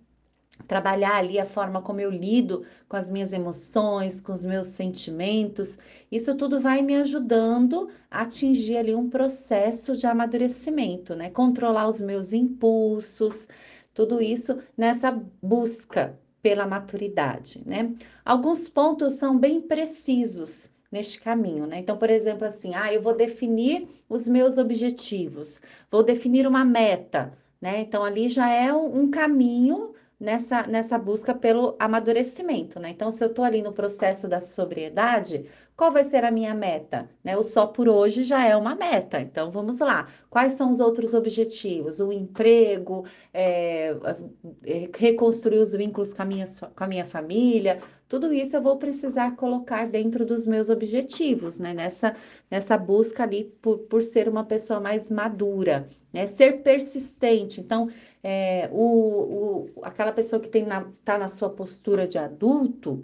trabalhar 0.66 1.16
ali 1.16 1.38
a 1.38 1.44
forma 1.44 1.82
como 1.82 2.00
eu 2.00 2.10
lido 2.10 2.64
com 2.88 2.96
as 2.96 3.10
minhas 3.10 3.34
emoções, 3.34 4.18
com 4.18 4.32
os 4.32 4.46
meus 4.46 4.68
sentimentos. 4.68 5.78
Isso 6.10 6.34
tudo 6.36 6.58
vai 6.58 6.80
me 6.80 6.96
ajudando 6.96 7.90
a 8.10 8.22
atingir 8.22 8.78
ali 8.78 8.94
um 8.94 9.10
processo 9.10 9.94
de 9.94 10.06
amadurecimento, 10.06 11.14
né? 11.14 11.28
Controlar 11.28 11.86
os 11.86 12.00
meus 12.00 12.32
impulsos, 12.32 13.46
tudo 13.92 14.22
isso 14.22 14.58
nessa 14.74 15.10
busca 15.42 16.18
pela 16.40 16.66
maturidade, 16.66 17.62
né? 17.66 17.94
Alguns 18.24 18.70
pontos 18.70 19.14
são 19.14 19.38
bem 19.38 19.60
precisos 19.60 20.70
neste 20.94 21.20
caminho, 21.20 21.66
né? 21.66 21.78
Então, 21.78 21.98
por 21.98 22.08
exemplo, 22.08 22.46
assim, 22.46 22.74
ah, 22.74 22.92
eu 22.92 23.02
vou 23.02 23.14
definir 23.16 23.88
os 24.08 24.28
meus 24.28 24.58
objetivos, 24.58 25.60
vou 25.90 26.04
definir 26.04 26.46
uma 26.46 26.64
meta, 26.64 27.36
né? 27.60 27.80
Então, 27.80 28.04
ali 28.04 28.28
já 28.28 28.48
é 28.48 28.72
um, 28.72 29.00
um 29.00 29.10
caminho 29.10 29.92
nessa, 30.20 30.62
nessa 30.68 30.96
busca 30.96 31.34
pelo 31.34 31.76
amadurecimento, 31.80 32.78
né? 32.78 32.90
Então, 32.90 33.10
se 33.10 33.24
eu 33.24 33.28
estou 33.28 33.44
ali 33.44 33.60
no 33.60 33.72
processo 33.72 34.28
da 34.28 34.40
sobriedade, 34.40 35.50
qual 35.76 35.90
vai 35.90 36.04
ser 36.04 36.24
a 36.24 36.30
minha 36.30 36.54
meta? 36.54 37.10
Né? 37.22 37.36
O 37.36 37.42
só 37.42 37.66
por 37.66 37.88
hoje 37.88 38.22
já 38.22 38.46
é 38.46 38.56
uma 38.56 38.76
meta. 38.76 39.20
Então, 39.20 39.50
vamos 39.50 39.80
lá. 39.80 40.08
Quais 40.30 40.52
são 40.52 40.70
os 40.70 40.78
outros 40.78 41.14
objetivos? 41.14 41.98
O 41.98 42.12
emprego, 42.12 43.04
é, 43.32 43.96
é, 44.64 44.88
reconstruir 44.96 45.58
os 45.58 45.72
vínculos 45.72 46.14
com 46.14 46.22
a, 46.22 46.24
minha, 46.24 46.44
com 46.76 46.84
a 46.84 46.86
minha 46.86 47.04
família. 47.04 47.80
Tudo 48.14 48.32
isso 48.32 48.54
eu 48.54 48.62
vou 48.62 48.76
precisar 48.76 49.34
colocar 49.34 49.88
dentro 49.88 50.24
dos 50.24 50.46
meus 50.46 50.70
objetivos, 50.70 51.58
né? 51.58 51.74
Nessa, 51.74 52.14
nessa 52.48 52.78
busca 52.78 53.24
ali 53.24 53.52
por, 53.60 53.78
por 53.78 54.04
ser 54.04 54.28
uma 54.28 54.44
pessoa 54.44 54.78
mais 54.78 55.10
madura, 55.10 55.88
né? 56.12 56.24
Ser 56.24 56.62
persistente. 56.62 57.60
Então, 57.60 57.90
é, 58.22 58.68
o, 58.70 59.66
o, 59.74 59.82
aquela 59.82 60.12
pessoa 60.12 60.38
que 60.38 60.46
está 60.46 60.60
na, 60.60 60.86
tá 61.04 61.18
na 61.18 61.26
sua 61.26 61.50
postura 61.50 62.06
de 62.06 62.16
adulto, 62.16 63.02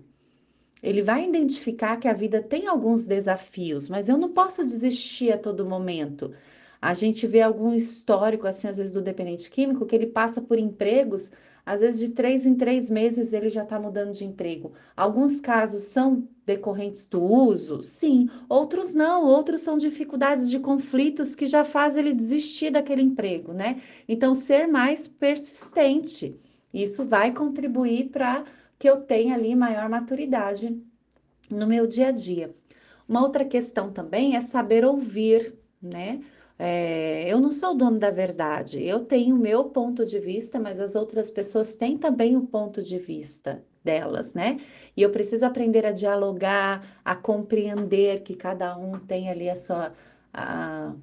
ele 0.81 1.03
vai 1.03 1.29
identificar 1.29 1.97
que 1.97 2.07
a 2.07 2.13
vida 2.13 2.41
tem 2.41 2.69
alguns 2.69 3.05
desafios, 3.05 3.89
mas 3.89 4.09
eu 4.09 4.17
não 4.17 4.31
posso 4.33 4.63
desistir 4.65 5.33
a 5.33 5.39
todo 5.39 5.67
momento. 5.67 6.33
A 6.81 6.95
gente 6.95 7.27
vê 7.27 7.41
algum 7.41 7.75
histórico, 7.75 8.47
assim, 8.47 8.69
às 8.69 8.77
vezes, 8.77 8.93
do 8.93 9.03
dependente 9.03 9.51
químico, 9.51 9.87
que 9.87 9.97
ele 9.97 10.07
passa 10.07 10.41
por 10.41 10.57
empregos, 10.57 11.33
às 11.65 11.81
vezes, 11.81 12.01
de 12.01 12.09
três 12.11 12.47
em 12.47 12.55
três 12.55 12.91
meses 12.91 13.33
ele 13.33 13.49
já 13.49 13.63
está 13.63 13.79
mudando 13.79 14.13
de 14.13 14.25
emprego. 14.25 14.73
Alguns 14.97 15.41
casos 15.41 15.83
são 15.83 16.29
decorrentes 16.47 17.07
do 17.07 17.23
uso, 17.23 17.83
sim, 17.83 18.29
outros 18.49 18.95
não, 18.95 19.25
outros 19.25 19.61
são 19.61 19.79
dificuldades 19.79 20.51
de 20.51 20.59
conflitos 20.59 21.35
que 21.35 21.47
já 21.47 21.65
faz 21.65 21.97
ele 21.97 22.13
desistir 22.13 22.71
daquele 22.71 23.03
emprego, 23.03 23.53
né? 23.53 23.81
Então, 24.09 24.35
ser 24.35 24.67
mais 24.67 25.07
persistente, 25.07 26.37
isso 26.75 27.05
vai 27.05 27.33
contribuir 27.33 28.11
para 28.11 28.45
que 28.79 28.89
eu 28.89 29.03
tenha 29.03 29.35
ali 29.35 29.55
maior 29.55 29.89
maturidade 29.89 30.77
no 31.51 31.67
meu 31.67 31.87
dia 31.87 32.09
a 32.09 32.13
dia. 32.13 32.55
Uma 33.09 33.23
outra 33.23 33.45
questão 33.45 33.93
também 33.93 34.37
é 34.37 34.41
saber 34.41 34.85
ouvir, 34.85 35.55
né? 35.83 36.21
É, 36.63 37.25
eu 37.27 37.41
não 37.41 37.51
sou 37.51 37.71
o 37.71 37.75
dono 37.75 37.99
da 37.99 38.11
verdade, 38.11 38.83
eu 38.85 39.01
tenho 39.01 39.35
o 39.35 39.39
meu 39.39 39.65
ponto 39.71 40.05
de 40.05 40.19
vista, 40.19 40.61
mas 40.61 40.79
as 40.79 40.95
outras 40.95 41.31
pessoas 41.31 41.75
têm 41.75 41.97
também 41.97 42.37
o 42.37 42.43
ponto 42.47 42.83
de 42.83 42.99
vista 42.99 43.65
delas, 43.83 44.35
né? 44.35 44.59
E 44.95 45.01
eu 45.01 45.11
preciso 45.11 45.47
aprender 45.47 45.87
a 45.87 45.91
dialogar, 45.91 47.01
a 47.03 47.17
compreender 47.17 48.23
que 48.23 48.35
cada 48.37 48.77
um 48.77 48.99
tem 48.99 49.31
ali 49.31 49.49
a 49.49 49.57
sua. 49.57 49.95
A, 50.35 50.95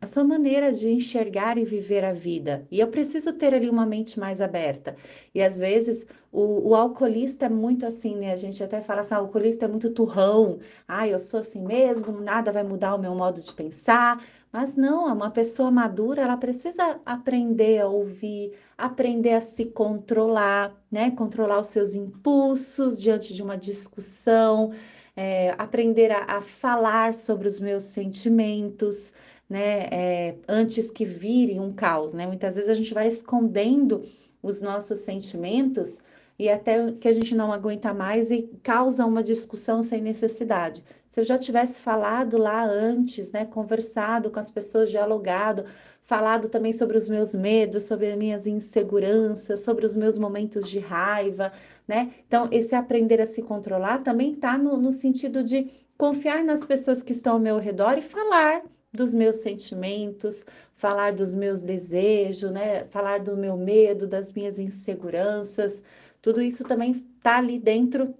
a 0.00 0.06
sua 0.06 0.24
maneira 0.24 0.72
de 0.72 0.90
enxergar 0.90 1.56
e 1.56 1.64
viver 1.64 2.04
a 2.04 2.12
vida. 2.12 2.66
E 2.70 2.78
eu 2.80 2.88
preciso 2.88 3.32
ter 3.32 3.54
ali 3.54 3.68
uma 3.70 3.86
mente 3.86 4.20
mais 4.20 4.40
aberta. 4.42 4.94
E 5.34 5.42
às 5.42 5.58
vezes 5.58 6.06
o, 6.30 6.68
o 6.68 6.74
alcoolista 6.74 7.46
é 7.46 7.48
muito 7.48 7.86
assim, 7.86 8.14
né? 8.16 8.32
A 8.32 8.36
gente 8.36 8.62
até 8.62 8.80
fala 8.82 9.00
assim, 9.00 9.14
ah, 9.14 9.20
o 9.20 9.22
alcoolista 9.22 9.64
é 9.64 9.68
muito 9.68 9.90
turrão. 9.90 10.58
Ah, 10.86 11.08
eu 11.08 11.18
sou 11.18 11.40
assim 11.40 11.62
mesmo, 11.62 12.20
nada 12.20 12.52
vai 12.52 12.62
mudar 12.62 12.94
o 12.94 12.98
meu 12.98 13.14
modo 13.14 13.40
de 13.40 13.52
pensar. 13.54 14.22
Mas 14.56 14.74
não, 14.74 15.12
uma 15.12 15.30
pessoa 15.30 15.70
madura, 15.70 16.22
ela 16.22 16.38
precisa 16.38 16.98
aprender 17.04 17.78
a 17.78 17.88
ouvir, 17.88 18.54
aprender 18.78 19.34
a 19.34 19.40
se 19.42 19.66
controlar, 19.66 20.74
né? 20.90 21.10
Controlar 21.10 21.60
os 21.60 21.66
seus 21.66 21.94
impulsos 21.94 22.98
diante 22.98 23.34
de 23.34 23.42
uma 23.42 23.58
discussão, 23.58 24.72
é, 25.14 25.50
aprender 25.58 26.10
a, 26.10 26.38
a 26.38 26.40
falar 26.40 27.12
sobre 27.12 27.46
os 27.46 27.60
meus 27.60 27.82
sentimentos 27.82 29.12
né, 29.46 29.88
é, 29.92 30.36
antes 30.48 30.90
que 30.90 31.04
vire 31.04 31.60
um 31.60 31.70
caos, 31.70 32.14
né? 32.14 32.26
Muitas 32.26 32.56
vezes 32.56 32.70
a 32.70 32.74
gente 32.74 32.94
vai 32.94 33.08
escondendo 33.08 34.00
os 34.42 34.62
nossos 34.62 35.00
sentimentos 35.00 36.00
e 36.38 36.48
até 36.48 36.92
que 36.92 37.08
a 37.08 37.12
gente 37.12 37.34
não 37.34 37.52
aguenta 37.52 37.94
mais 37.94 38.30
e 38.30 38.42
causa 38.62 39.06
uma 39.06 39.22
discussão 39.22 39.82
sem 39.82 40.00
necessidade. 40.00 40.84
Se 41.08 41.20
eu 41.20 41.24
já 41.24 41.38
tivesse 41.38 41.80
falado 41.80 42.36
lá 42.36 42.64
antes, 42.64 43.32
né, 43.32 43.44
conversado 43.44 44.30
com 44.30 44.38
as 44.38 44.50
pessoas, 44.50 44.90
dialogado, 44.90 45.64
falado 46.06 46.48
também 46.48 46.72
sobre 46.72 46.96
os 46.96 47.08
meus 47.08 47.34
medos, 47.34 47.84
sobre 47.84 48.12
as 48.12 48.16
minhas 48.18 48.46
inseguranças, 48.46 49.60
sobre 49.60 49.84
os 49.84 49.96
meus 49.96 50.16
momentos 50.16 50.68
de 50.68 50.78
raiva, 50.78 51.52
né? 51.86 52.12
Então, 52.26 52.48
esse 52.52 52.74
aprender 52.74 53.20
a 53.20 53.26
se 53.26 53.42
controlar 53.42 54.02
também 54.02 54.32
está 54.32 54.56
no, 54.56 54.76
no 54.76 54.92
sentido 54.92 55.42
de 55.42 55.68
confiar 55.96 56.44
nas 56.44 56.64
pessoas 56.64 57.02
que 57.02 57.12
estão 57.12 57.34
ao 57.34 57.38
meu 57.38 57.58
redor 57.58 57.98
e 57.98 58.02
falar 58.02 58.62
dos 58.92 59.12
meus 59.12 59.36
sentimentos, 59.36 60.44
falar 60.74 61.12
dos 61.12 61.34
meus 61.34 61.62
desejos, 61.62 62.50
né? 62.50 62.84
Falar 62.86 63.20
do 63.20 63.36
meu 63.36 63.56
medo, 63.56 64.06
das 64.06 64.32
minhas 64.32 64.58
inseguranças. 64.58 65.82
Tudo 66.26 66.42
isso 66.42 66.64
também 66.64 66.90
está 66.90 67.36
ali 67.36 67.56
dentro 67.56 68.12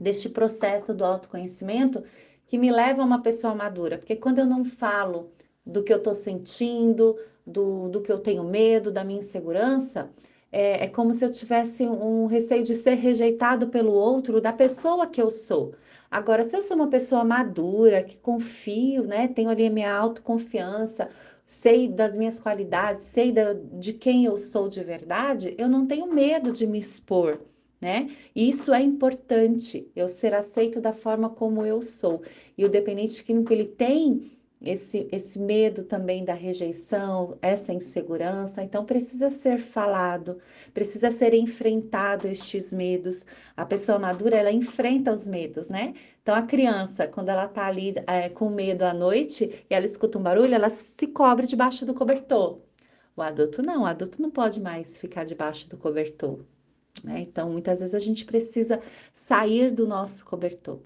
deste 0.00 0.26
processo 0.26 0.94
do 0.94 1.04
autoconhecimento 1.04 2.02
que 2.46 2.56
me 2.56 2.72
leva 2.72 3.02
a 3.02 3.04
uma 3.04 3.20
pessoa 3.20 3.54
madura. 3.54 3.98
Porque 3.98 4.16
quando 4.16 4.38
eu 4.38 4.46
não 4.46 4.64
falo 4.64 5.30
do 5.66 5.82
que 5.82 5.92
eu 5.92 5.98
estou 5.98 6.14
sentindo, 6.14 7.18
do, 7.46 7.90
do 7.90 8.00
que 8.00 8.10
eu 8.10 8.20
tenho 8.20 8.42
medo, 8.42 8.90
da 8.90 9.04
minha 9.04 9.18
insegurança, 9.18 10.10
é, 10.50 10.84
é 10.84 10.88
como 10.88 11.12
se 11.12 11.22
eu 11.22 11.30
tivesse 11.30 11.86
um 11.86 12.24
receio 12.24 12.64
de 12.64 12.74
ser 12.74 12.94
rejeitado 12.94 13.68
pelo 13.68 13.92
outro, 13.92 14.40
da 14.40 14.54
pessoa 14.54 15.06
que 15.06 15.20
eu 15.20 15.30
sou. 15.30 15.74
Agora, 16.10 16.42
se 16.42 16.56
eu 16.56 16.62
sou 16.62 16.74
uma 16.74 16.88
pessoa 16.88 17.22
madura, 17.22 18.02
que 18.02 18.16
confio, 18.16 19.04
né, 19.04 19.28
tenho 19.28 19.50
ali 19.50 19.66
a 19.66 19.70
minha 19.70 19.94
autoconfiança, 19.94 21.10
sei 21.50 21.88
das 21.88 22.16
minhas 22.16 22.38
qualidades, 22.38 23.04
sei 23.04 23.32
da, 23.32 23.52
de 23.54 23.92
quem 23.92 24.24
eu 24.24 24.38
sou 24.38 24.68
de 24.68 24.82
verdade, 24.84 25.54
eu 25.58 25.68
não 25.68 25.84
tenho 25.84 26.06
medo 26.06 26.52
de 26.52 26.64
me 26.64 26.78
expor, 26.78 27.40
né? 27.80 28.08
Isso 28.34 28.72
é 28.72 28.80
importante, 28.80 29.90
eu 29.96 30.06
ser 30.06 30.32
aceito 30.32 30.80
da 30.80 30.92
forma 30.92 31.28
como 31.28 31.66
eu 31.66 31.82
sou. 31.82 32.22
E 32.56 32.64
o 32.64 32.68
dependente 32.68 33.24
químico, 33.24 33.52
ele 33.52 33.64
tem 33.64 34.30
esse, 34.62 35.08
esse 35.10 35.38
medo 35.38 35.84
também 35.84 36.24
da 36.24 36.34
rejeição, 36.34 37.38
essa 37.40 37.72
insegurança. 37.72 38.62
Então, 38.62 38.84
precisa 38.84 39.30
ser 39.30 39.58
falado, 39.58 40.38
precisa 40.74 41.10
ser 41.10 41.34
enfrentado 41.34 42.28
estes 42.28 42.72
medos. 42.72 43.24
A 43.56 43.64
pessoa 43.64 43.98
madura, 43.98 44.36
ela 44.36 44.52
enfrenta 44.52 45.12
os 45.12 45.26
medos, 45.26 45.68
né? 45.70 45.94
Então, 46.22 46.34
a 46.34 46.42
criança, 46.42 47.08
quando 47.08 47.30
ela 47.30 47.48
tá 47.48 47.66
ali 47.66 47.94
é, 48.06 48.28
com 48.28 48.50
medo 48.50 48.82
à 48.82 48.92
noite 48.92 49.64
e 49.68 49.74
ela 49.74 49.84
escuta 49.86 50.18
um 50.18 50.22
barulho, 50.22 50.54
ela 50.54 50.68
se 50.68 51.06
cobre 51.06 51.46
debaixo 51.46 51.86
do 51.86 51.94
cobertor. 51.94 52.60
O 53.16 53.22
adulto 53.22 53.62
não, 53.62 53.82
o 53.82 53.86
adulto 53.86 54.20
não 54.22 54.30
pode 54.30 54.60
mais 54.60 54.98
ficar 54.98 55.24
debaixo 55.24 55.68
do 55.68 55.76
cobertor. 55.76 56.40
Né? 57.02 57.20
Então, 57.20 57.50
muitas 57.50 57.80
vezes 57.80 57.94
a 57.94 57.98
gente 57.98 58.24
precisa 58.24 58.80
sair 59.12 59.70
do 59.70 59.86
nosso 59.86 60.24
cobertor, 60.24 60.80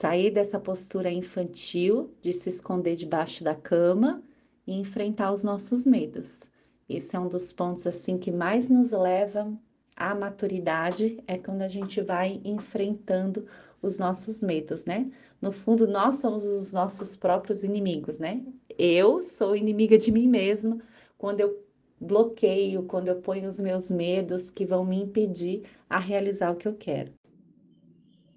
sair 0.00 0.30
dessa 0.30 0.58
postura 0.58 1.10
infantil 1.10 2.10
de 2.22 2.32
se 2.32 2.48
esconder 2.48 2.96
debaixo 2.96 3.44
da 3.44 3.54
cama 3.54 4.22
e 4.66 4.80
enfrentar 4.80 5.30
os 5.30 5.44
nossos 5.44 5.84
medos. 5.84 6.48
Esse 6.88 7.16
é 7.16 7.20
um 7.20 7.28
dos 7.28 7.52
pontos 7.52 7.86
assim 7.86 8.16
que 8.16 8.32
mais 8.32 8.70
nos 8.70 8.92
leva 8.92 9.52
à 9.94 10.14
maturidade, 10.14 11.22
é 11.26 11.36
quando 11.36 11.60
a 11.60 11.68
gente 11.68 12.00
vai 12.00 12.40
enfrentando 12.42 13.46
os 13.82 13.98
nossos 13.98 14.42
medos, 14.42 14.86
né? 14.86 15.10
No 15.38 15.52
fundo, 15.52 15.86
nós 15.86 16.14
somos 16.14 16.44
os 16.44 16.72
nossos 16.72 17.14
próprios 17.14 17.62
inimigos, 17.62 18.18
né? 18.18 18.42
Eu 18.78 19.20
sou 19.20 19.54
inimiga 19.54 19.98
de 19.98 20.10
mim 20.10 20.26
mesmo 20.26 20.80
quando 21.18 21.40
eu 21.40 21.62
bloqueio, 22.00 22.84
quando 22.84 23.08
eu 23.08 23.20
ponho 23.20 23.46
os 23.46 23.60
meus 23.60 23.90
medos 23.90 24.48
que 24.48 24.64
vão 24.64 24.82
me 24.82 24.96
impedir 24.96 25.64
a 25.90 25.98
realizar 25.98 26.52
o 26.52 26.56
que 26.56 26.66
eu 26.66 26.74
quero. 26.74 27.19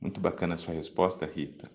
Muito 0.04 0.20
bacana 0.20 0.56
a 0.56 0.58
sua 0.58 0.74
resposta, 0.74 1.26
Rita. 1.26 1.72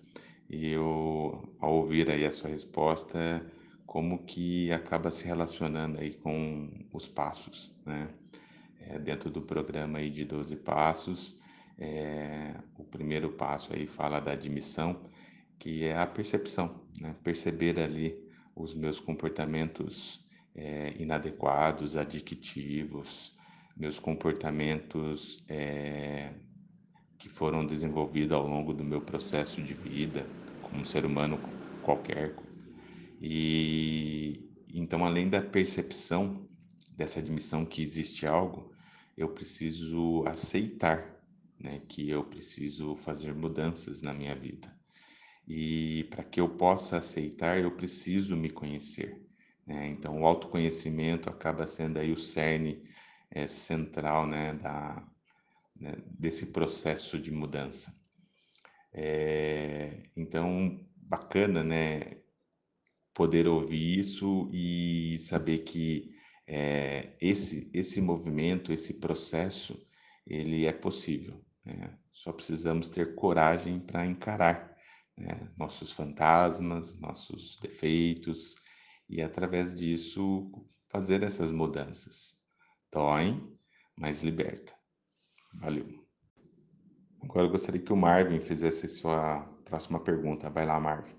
E 0.47 0.67
eu, 0.67 1.51
ao 1.59 1.73
ouvir 1.77 2.11
aí 2.11 2.23
a 2.23 2.31
sua 2.31 2.47
resposta, 2.47 3.43
como 3.87 4.23
que 4.23 4.71
acaba 4.71 5.09
se 5.09 5.25
relacionando 5.25 5.99
aí 5.99 6.13
com 6.13 6.69
os 6.93 7.07
passos, 7.07 7.75
né? 7.83 8.07
É, 8.81 8.99
dentro 8.99 9.31
do 9.31 9.41
programa 9.41 9.97
aí 9.97 10.11
de 10.11 10.25
12 10.25 10.57
passos, 10.57 11.39
é, 11.75 12.53
o 12.77 12.83
primeiro 12.83 13.31
passo 13.31 13.73
aí 13.73 13.87
fala 13.87 14.19
da 14.19 14.33
admissão, 14.33 15.09
que 15.57 15.85
é 15.85 15.97
a 15.97 16.05
percepção, 16.05 16.83
né? 17.01 17.15
Perceber 17.23 17.79
ali 17.79 18.15
os 18.55 18.75
meus 18.75 18.99
comportamentos 18.99 20.23
é, 20.53 20.93
inadequados, 20.99 21.97
adictivos, 21.97 23.35
meus 23.75 23.97
comportamentos 23.97 25.43
é, 25.49 26.31
que 27.19 27.27
foram 27.29 27.65
desenvolvidos 27.65 28.31
ao 28.31 28.47
longo 28.47 28.73
do 28.73 28.83
meu 28.83 29.01
processo 29.01 29.61
de 29.61 29.73
vida, 29.73 30.25
como 30.61 30.85
ser 30.85 31.05
humano 31.05 31.37
qualquer. 31.83 32.33
E 33.21 34.49
então, 34.73 35.03
além 35.03 35.29
da 35.29 35.41
percepção 35.41 36.45
dessa 36.95 37.19
admissão 37.19 37.65
que 37.65 37.81
existe 37.81 38.25
algo, 38.25 38.71
eu 39.17 39.29
preciso 39.29 40.23
aceitar 40.25 41.19
né, 41.59 41.81
que 41.87 42.09
eu 42.09 42.23
preciso 42.23 42.95
fazer 42.95 43.33
mudanças 43.35 44.01
na 44.01 44.13
minha 44.13 44.33
vida. 44.33 44.73
E 45.45 46.05
para 46.09 46.23
que 46.23 46.39
eu 46.39 46.47
possa 46.47 46.97
aceitar, 46.97 47.59
eu 47.59 47.71
preciso 47.71 48.37
me 48.37 48.49
conhecer. 48.49 49.21
Né? 49.67 49.89
Então, 49.89 50.21
o 50.21 50.25
autoconhecimento 50.25 51.29
acaba 51.29 51.67
sendo 51.67 51.97
aí 51.97 52.11
o 52.11 52.17
cerne 52.17 52.81
é, 53.29 53.47
central 53.47 54.25
né, 54.25 54.53
da, 54.53 55.03
né, 55.79 55.93
desse 56.07 56.47
processo 56.47 57.19
de 57.19 57.31
mudança. 57.31 57.95
É, 58.91 60.03
então, 60.15 60.85
bacana, 60.95 61.63
né, 61.63 62.17
poder 63.13 63.47
ouvir 63.47 63.99
isso 63.99 64.49
e 64.53 65.17
saber 65.19 65.59
que 65.59 66.15
é, 66.47 67.15
esse 67.21 67.69
esse 67.73 68.01
movimento, 68.01 68.73
esse 68.73 68.95
processo, 68.95 69.85
ele 70.25 70.65
é 70.65 70.71
possível. 70.71 71.43
Né? 71.65 71.97
Só 72.11 72.31
precisamos 72.31 72.89
ter 72.89 73.15
coragem 73.15 73.79
para 73.79 74.05
encarar 74.05 74.75
né, 75.17 75.51
nossos 75.57 75.91
fantasmas, 75.91 76.97
nossos 76.99 77.57
defeitos, 77.57 78.55
e 79.07 79.21
através 79.21 79.75
disso 79.75 80.51
fazer 80.87 81.23
essas 81.23 81.51
mudanças. 81.51 82.41
Doem, 82.91 83.55
mas 83.97 84.21
liberta. 84.21 84.78
Valeu. 85.53 85.85
Agora 87.21 87.45
eu 87.45 87.51
gostaria 87.51 87.81
que 87.81 87.93
o 87.93 87.97
Marvin 87.97 88.39
fizesse 88.39 88.87
sua 88.87 89.45
próxima 89.65 89.99
pergunta. 89.99 90.49
Vai 90.49 90.65
lá, 90.65 90.79
Marvin. 90.79 91.13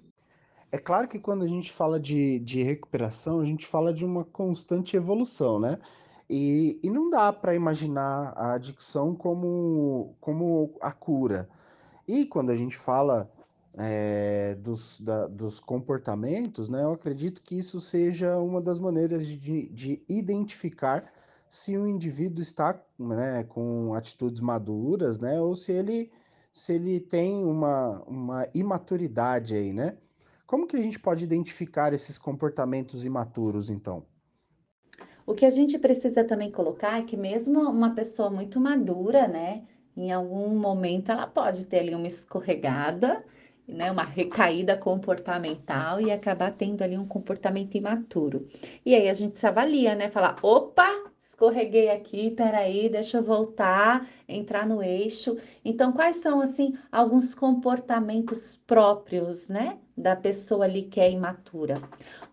É 0.73 0.79
claro 0.79 1.09
que 1.09 1.19
quando 1.19 1.45
a 1.45 1.49
gente 1.49 1.73
fala 1.73 1.99
de, 1.99 2.39
de 2.39 2.63
recuperação, 2.63 3.41
a 3.41 3.45
gente 3.45 3.67
fala 3.67 3.93
de 3.93 4.05
uma 4.05 4.25
constante 4.25 4.97
evolução, 4.97 5.59
né? 5.59 5.79
E, 6.29 6.79
e 6.83 6.89
não 6.89 7.11
dá 7.11 7.33
para 7.33 7.57
imaginar 7.57 8.33
a 8.37 8.53
adicção 8.53 9.15
como, 9.17 10.15
como 10.21 10.77
a 10.81 10.93
cura. 10.93 11.49
E 12.07 12.25
quando 12.25 12.51
a 12.51 12.57
gente 12.57 12.77
fala 12.77 13.29
é, 13.75 14.55
dos, 14.55 15.01
da, 15.01 15.27
dos 15.27 15.59
comportamentos, 15.59 16.69
né, 16.69 16.85
eu 16.85 16.93
acredito 16.93 17.43
que 17.43 17.59
isso 17.59 17.81
seja 17.81 18.39
uma 18.39 18.61
das 18.61 18.79
maneiras 18.79 19.27
de, 19.27 19.69
de 19.69 20.05
identificar 20.09 21.13
se 21.51 21.77
o 21.77 21.85
indivíduo 21.85 22.41
está 22.41 22.81
né, 22.97 23.43
com 23.43 23.93
atitudes 23.93 24.41
maduras, 24.41 25.19
né, 25.19 25.41
ou 25.41 25.57
se 25.57 25.73
ele, 25.73 26.09
se 26.53 26.75
ele 26.75 27.01
tem 27.01 27.45
uma, 27.45 28.05
uma 28.07 28.47
imaturidade 28.55 29.53
aí, 29.53 29.73
né? 29.73 29.99
Como 30.47 30.65
que 30.65 30.77
a 30.77 30.81
gente 30.83 31.01
pode 31.01 31.25
identificar 31.25 31.93
esses 31.93 32.17
comportamentos 32.17 33.05
imaturos, 33.05 33.69
então? 33.69 34.07
O 35.27 35.35
que 35.35 35.45
a 35.45 35.51
gente 35.51 35.77
precisa 35.77 36.23
também 36.23 36.53
colocar 36.53 37.01
é 37.01 37.03
que 37.03 37.17
mesmo 37.17 37.61
uma 37.69 37.97
pessoa 37.97 38.31
muito 38.31 38.61
madura, 38.61 39.27
né, 39.27 39.65
em 39.97 40.13
algum 40.13 40.57
momento 40.57 41.11
ela 41.11 41.27
pode 41.27 41.67
ter 41.67 41.81
ali 41.81 41.97
uma 41.97 42.07
escorregada, 42.07 43.25
né, 43.67 43.91
uma 43.91 44.05
recaída 44.05 44.77
comportamental 44.77 46.01
e 46.01 46.13
acabar 46.13 46.53
tendo 46.53 46.83
ali 46.83 46.97
um 46.97 47.09
comportamento 47.09 47.75
imaturo. 47.75 48.47
E 48.87 48.95
aí 48.95 49.09
a 49.09 49.15
gente 49.15 49.37
se 49.37 49.47
avalia, 49.47 49.97
né? 49.97 50.11
Falar, 50.11 50.37
opa, 50.43 51.10
escorreguei 51.41 51.89
aqui, 51.89 52.31
peraí, 52.31 52.91
deixa 52.91 53.17
eu 53.17 53.23
voltar, 53.23 54.07
entrar 54.29 54.67
no 54.67 54.83
eixo. 54.83 55.39
Então, 55.65 55.91
quais 55.91 56.17
são, 56.17 56.39
assim, 56.39 56.77
alguns 56.93 57.35
comportamentos 57.35 58.59
próprios, 58.67 59.49
né, 59.49 59.79
da 59.97 60.15
pessoa 60.15 60.67
ali 60.67 60.83
que 60.83 61.01
é 61.01 61.11
imatura? 61.11 61.81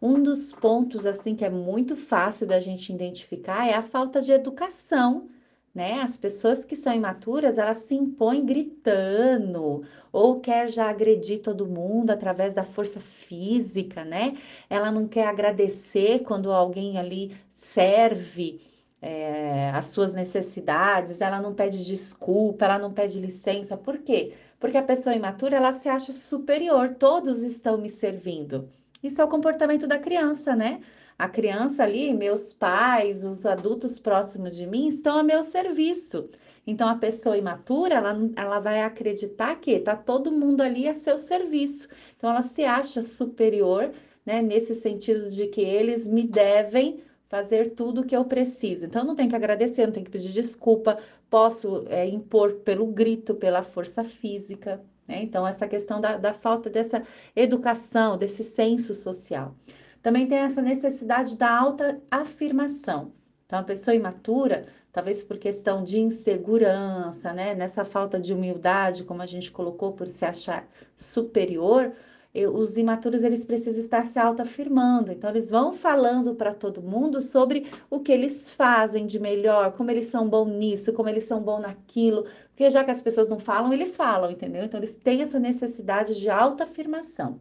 Um 0.01 0.21
dos 0.21 0.51
pontos, 0.51 1.05
assim, 1.05 1.35
que 1.35 1.45
é 1.45 1.49
muito 1.49 1.95
fácil 1.95 2.45
da 2.45 2.59
gente 2.59 2.91
identificar 2.91 3.65
é 3.65 3.73
a 3.75 3.81
falta 3.81 4.21
de 4.21 4.33
educação 4.33 5.29
né? 5.75 6.01
As 6.01 6.17
pessoas 6.17 6.65
que 6.65 6.75
são 6.75 6.91
imaturas, 6.91 7.59
elas 7.59 7.77
se 7.77 7.93
impõem 7.93 8.43
gritando 8.43 9.83
ou 10.11 10.39
quer 10.39 10.67
já 10.67 10.89
agredir 10.89 11.39
todo 11.39 11.67
mundo 11.67 12.09
através 12.09 12.55
da 12.55 12.63
força 12.63 12.99
física, 12.99 14.03
né? 14.03 14.35
Ela 14.71 14.91
não 14.91 15.07
quer 15.07 15.27
agradecer 15.27 16.23
quando 16.23 16.51
alguém 16.51 16.97
ali 16.97 17.37
serve 17.53 18.59
é, 19.07 19.69
as 19.73 19.85
suas 19.87 20.13
necessidades, 20.13 21.21
ela 21.21 21.39
não 21.39 21.53
pede 21.53 21.85
desculpa, 21.85 22.65
ela 22.65 22.77
não 22.77 22.91
pede 22.91 23.21
licença. 23.21 23.77
Por 23.77 23.99
quê? 23.99 24.33
Porque 24.59 24.77
a 24.77 24.83
pessoa 24.83 25.15
imatura, 25.15 25.55
ela 25.55 25.71
se 25.71 25.87
acha 25.87 26.11
superior, 26.11 26.89
todos 26.95 27.41
estão 27.41 27.77
me 27.77 27.89
servindo. 27.89 28.69
Isso 29.01 29.21
é 29.21 29.23
o 29.23 29.29
comportamento 29.29 29.87
da 29.87 29.97
criança, 29.97 30.55
né? 30.57 30.81
A 31.17 31.29
criança 31.29 31.83
ali, 31.83 32.13
meus 32.13 32.53
pais, 32.53 33.23
os 33.23 33.45
adultos 33.45 33.97
próximos 33.97 34.57
de 34.57 34.67
mim 34.67 34.87
estão 34.87 35.17
a 35.17 35.23
meu 35.23 35.41
serviço. 35.41 36.29
Então, 36.65 36.89
a 36.89 36.95
pessoa 36.95 37.37
imatura, 37.37 37.95
ela, 37.95 38.13
ela 38.35 38.59
vai 38.59 38.83
acreditar 38.83 39.55
que 39.55 39.79
tá 39.79 39.95
todo 39.95 40.33
mundo 40.33 40.59
ali 40.61 40.85
a 40.85 40.93
seu 40.93 41.17
serviço. 41.17 41.87
Então, 42.17 42.29
ela 42.29 42.41
se 42.41 42.65
acha 42.65 43.01
superior, 43.01 43.89
né? 44.25 44.41
Nesse 44.41 44.75
sentido 44.75 45.29
de 45.29 45.47
que 45.47 45.61
eles 45.61 46.05
me 46.05 46.27
devem 46.27 47.06
fazer 47.29 47.71
tudo 47.71 48.01
o 48.01 48.05
que 48.05 48.15
eu 48.15 48.25
preciso. 48.25 48.85
Então, 48.85 49.03
não 49.03 49.15
tenho 49.15 49.29
que 49.29 49.35
agradecer, 49.35 49.85
não 49.85 49.93
tenho 49.93 50.05
que 50.05 50.11
pedir 50.11 50.31
desculpa, 50.31 50.97
posso 51.29 51.85
é, 51.89 52.07
impor 52.07 52.53
pelo 52.55 52.87
grito, 52.87 53.35
pela 53.35 53.63
força 53.63 54.03
física. 54.03 54.81
Né? 55.07 55.23
Então, 55.23 55.47
essa 55.47 55.67
questão 55.67 55.99
da, 55.99 56.17
da 56.17 56.33
falta 56.33 56.69
dessa 56.69 57.03
educação, 57.35 58.17
desse 58.17 58.43
senso 58.43 58.93
social. 58.93 59.55
Também 60.01 60.27
tem 60.27 60.37
essa 60.37 60.61
necessidade 60.61 61.37
da 61.37 61.49
alta 61.49 62.01
afirmação. 62.09 63.11
Então, 63.45 63.59
a 63.59 63.63
pessoa 63.63 63.95
imatura, 63.95 64.67
talvez 64.91 65.23
por 65.23 65.37
questão 65.37 65.83
de 65.83 65.99
insegurança, 65.99 67.33
né? 67.33 67.55
Nessa 67.55 67.83
falta 67.83 68.19
de 68.19 68.33
humildade, 68.33 69.03
como 69.03 69.21
a 69.21 69.25
gente 69.25 69.51
colocou, 69.51 69.93
por 69.93 70.07
se 70.07 70.25
achar 70.25 70.67
superior, 70.95 71.93
os 72.45 72.77
imaturos 72.77 73.23
eles 73.23 73.45
precisam 73.45 73.81
estar 73.81 74.05
se 74.05 74.19
autoafirmando. 74.19 75.11
Então 75.11 75.29
eles 75.29 75.49
vão 75.49 75.73
falando 75.73 76.35
para 76.35 76.53
todo 76.53 76.81
mundo 76.81 77.21
sobre 77.21 77.67
o 77.89 77.99
que 77.99 78.11
eles 78.11 78.51
fazem 78.53 79.07
de 79.07 79.19
melhor, 79.19 79.73
como 79.73 79.89
eles 79.89 80.07
são 80.07 80.29
bons 80.29 80.49
nisso, 80.49 80.93
como 80.93 81.09
eles 81.09 81.23
são 81.23 81.41
bons 81.41 81.61
naquilo. 81.61 82.25
Porque 82.49 82.69
já 82.69 82.83
que 82.83 82.91
as 82.91 83.01
pessoas 83.01 83.29
não 83.29 83.39
falam, 83.39 83.73
eles 83.73 83.95
falam, 83.95 84.29
entendeu? 84.31 84.63
Então 84.65 84.79
eles 84.79 84.97
têm 84.97 85.21
essa 85.21 85.39
necessidade 85.39 86.19
de 86.19 86.29
autoafirmação. 86.29 87.39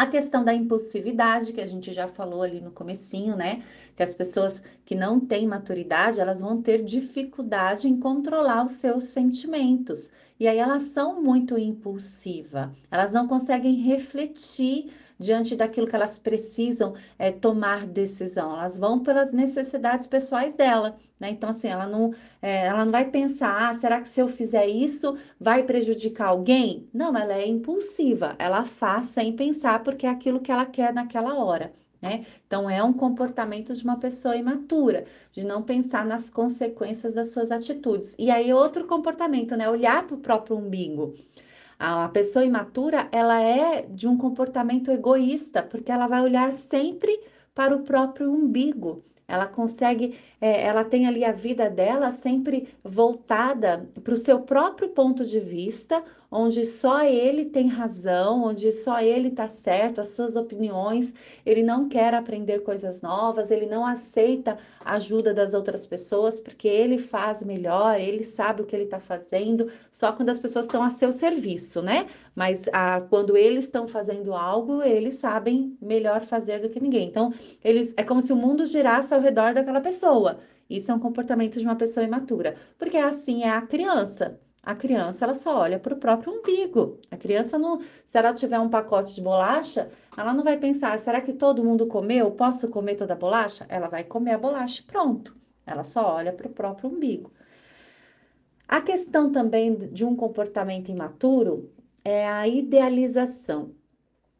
A 0.00 0.06
questão 0.06 0.42
da 0.42 0.54
impulsividade, 0.54 1.52
que 1.52 1.60
a 1.60 1.66
gente 1.66 1.92
já 1.92 2.08
falou 2.08 2.40
ali 2.40 2.58
no 2.58 2.70
comecinho, 2.70 3.36
né? 3.36 3.62
Que 3.94 4.02
as 4.02 4.14
pessoas 4.14 4.62
que 4.82 4.94
não 4.94 5.20
têm 5.20 5.46
maturidade, 5.46 6.18
elas 6.18 6.40
vão 6.40 6.62
ter 6.62 6.82
dificuldade 6.82 7.86
em 7.86 8.00
controlar 8.00 8.64
os 8.64 8.72
seus 8.72 9.04
sentimentos. 9.04 10.10
E 10.38 10.48
aí 10.48 10.56
elas 10.56 10.84
são 10.84 11.20
muito 11.20 11.58
impulsivas, 11.58 12.70
elas 12.90 13.12
não 13.12 13.28
conseguem 13.28 13.74
refletir 13.74 14.90
diante 15.20 15.54
daquilo 15.54 15.86
que 15.86 15.94
elas 15.94 16.18
precisam 16.18 16.94
é, 17.18 17.30
tomar 17.30 17.86
decisão. 17.86 18.54
Elas 18.54 18.78
vão 18.78 19.00
pelas 19.02 19.32
necessidades 19.32 20.06
pessoais 20.06 20.54
dela, 20.54 20.96
né? 21.20 21.28
Então, 21.30 21.50
assim, 21.50 21.68
ela 21.68 21.86
não, 21.86 22.14
é, 22.40 22.66
ela 22.66 22.86
não 22.86 22.90
vai 22.90 23.10
pensar, 23.10 23.68
ah, 23.68 23.74
será 23.74 24.00
que 24.00 24.08
se 24.08 24.18
eu 24.20 24.28
fizer 24.28 24.66
isso 24.66 25.18
vai 25.38 25.62
prejudicar 25.64 26.28
alguém? 26.28 26.88
Não, 26.92 27.14
ela 27.14 27.34
é 27.34 27.46
impulsiva, 27.46 28.34
ela 28.38 28.64
faz 28.64 29.08
sem 29.08 29.36
pensar 29.36 29.84
porque 29.84 30.06
é 30.06 30.10
aquilo 30.10 30.40
que 30.40 30.50
ela 30.50 30.64
quer 30.64 30.94
naquela 30.94 31.34
hora. 31.34 31.72
Né? 32.00 32.24
Então, 32.46 32.70
é 32.70 32.82
um 32.82 32.94
comportamento 32.94 33.74
de 33.74 33.84
uma 33.84 33.98
pessoa 33.98 34.34
imatura, 34.34 35.04
de 35.32 35.44
não 35.44 35.62
pensar 35.62 36.06
nas 36.06 36.30
consequências 36.30 37.12
das 37.12 37.30
suas 37.30 37.52
atitudes. 37.52 38.16
E 38.18 38.30
aí, 38.30 38.54
outro 38.54 38.86
comportamento, 38.86 39.54
né? 39.54 39.68
Olhar 39.68 40.06
para 40.06 40.16
o 40.16 40.20
próprio 40.20 40.56
umbigo. 40.56 41.14
A 41.82 42.10
pessoa 42.10 42.44
imatura, 42.44 43.08
ela 43.10 43.40
é 43.40 43.86
de 43.86 44.06
um 44.06 44.16
comportamento 44.18 44.90
egoísta, 44.90 45.62
porque 45.62 45.90
ela 45.90 46.06
vai 46.06 46.20
olhar 46.20 46.52
sempre 46.52 47.18
para 47.54 47.74
o 47.74 47.82
próprio 47.84 48.30
umbigo. 48.30 49.02
Ela 49.26 49.46
consegue, 49.46 50.18
é, 50.40 50.62
ela 50.62 50.84
tem 50.84 51.06
ali 51.06 51.24
a 51.24 51.32
vida 51.32 51.68
dela 51.68 52.10
sempre 52.10 52.68
voltada 52.82 53.88
para 54.02 54.14
o 54.14 54.16
seu 54.16 54.40
próprio 54.40 54.88
ponto 54.88 55.24
de 55.24 55.38
vista, 55.38 56.02
onde 56.30 56.64
só 56.64 57.04
ele 57.04 57.44
tem 57.44 57.66
razão, 57.66 58.44
onde 58.44 58.70
só 58.70 59.00
ele 59.00 59.28
está 59.28 59.48
certo, 59.48 60.00
as 60.00 60.10
suas 60.10 60.36
opiniões, 60.36 61.12
ele 61.44 61.62
não 61.62 61.88
quer 61.88 62.14
aprender 62.14 62.60
coisas 62.60 63.02
novas, 63.02 63.50
ele 63.50 63.66
não 63.66 63.84
aceita 63.84 64.56
a 64.82 64.94
ajuda 64.94 65.34
das 65.34 65.54
outras 65.54 65.86
pessoas, 65.86 66.38
porque 66.38 66.68
ele 66.68 66.98
faz 66.98 67.42
melhor, 67.42 67.98
ele 67.98 68.22
sabe 68.22 68.62
o 68.62 68.64
que 68.64 68.76
ele 68.76 68.84
está 68.84 69.00
fazendo, 69.00 69.70
só 69.90 70.12
quando 70.12 70.30
as 70.30 70.38
pessoas 70.38 70.66
estão 70.66 70.82
a 70.82 70.90
seu 70.90 71.12
serviço, 71.12 71.82
né? 71.82 72.06
Mas 72.34 72.66
ah, 72.72 73.00
quando 73.10 73.36
eles 73.36 73.64
estão 73.64 73.88
fazendo 73.88 74.32
algo, 74.32 74.82
eles 74.82 75.16
sabem 75.16 75.76
melhor 75.82 76.22
fazer 76.22 76.60
do 76.60 76.68
que 76.68 76.80
ninguém. 76.80 77.08
Então, 77.08 77.34
eles 77.62 77.92
é 77.96 78.04
como 78.04 78.22
se 78.22 78.32
o 78.32 78.36
mundo 78.36 78.64
girasse 78.64 79.12
ao 79.12 79.20
redor 79.20 79.52
daquela 79.52 79.80
pessoa. 79.80 80.29
Isso 80.68 80.92
é 80.92 80.94
um 80.94 80.98
comportamento 81.00 81.58
de 81.58 81.64
uma 81.64 81.76
pessoa 81.76 82.04
imatura, 82.04 82.56
porque 82.78 82.96
assim 82.96 83.42
é 83.42 83.50
a 83.50 83.62
criança. 83.62 84.38
A 84.62 84.74
criança 84.74 85.24
ela 85.24 85.34
só 85.34 85.58
olha 85.58 85.78
para 85.78 85.94
o 85.94 85.98
próprio 85.98 86.32
umbigo. 86.32 87.00
A 87.10 87.16
criança 87.16 87.58
não, 87.58 87.80
se 87.80 88.16
ela 88.18 88.34
tiver 88.34 88.58
um 88.60 88.68
pacote 88.68 89.14
de 89.14 89.22
bolacha, 89.22 89.90
ela 90.16 90.34
não 90.34 90.44
vai 90.44 90.58
pensar, 90.58 90.98
será 90.98 91.20
que 91.20 91.32
todo 91.32 91.64
mundo 91.64 91.86
comeu? 91.86 92.30
Posso 92.32 92.68
comer 92.68 92.96
toda 92.96 93.14
a 93.14 93.16
bolacha? 93.16 93.64
Ela 93.68 93.88
vai 93.88 94.04
comer 94.04 94.32
a 94.32 94.38
bolacha, 94.38 94.82
pronto. 94.86 95.34
Ela 95.66 95.82
só 95.82 96.14
olha 96.14 96.32
para 96.32 96.46
o 96.46 96.50
próprio 96.52 96.90
umbigo. 96.90 97.32
A 98.68 98.80
questão 98.80 99.32
também 99.32 99.76
de 99.76 100.04
um 100.04 100.14
comportamento 100.14 100.90
imaturo 100.90 101.72
é 102.04 102.26
a 102.28 102.46
idealização. 102.46 103.74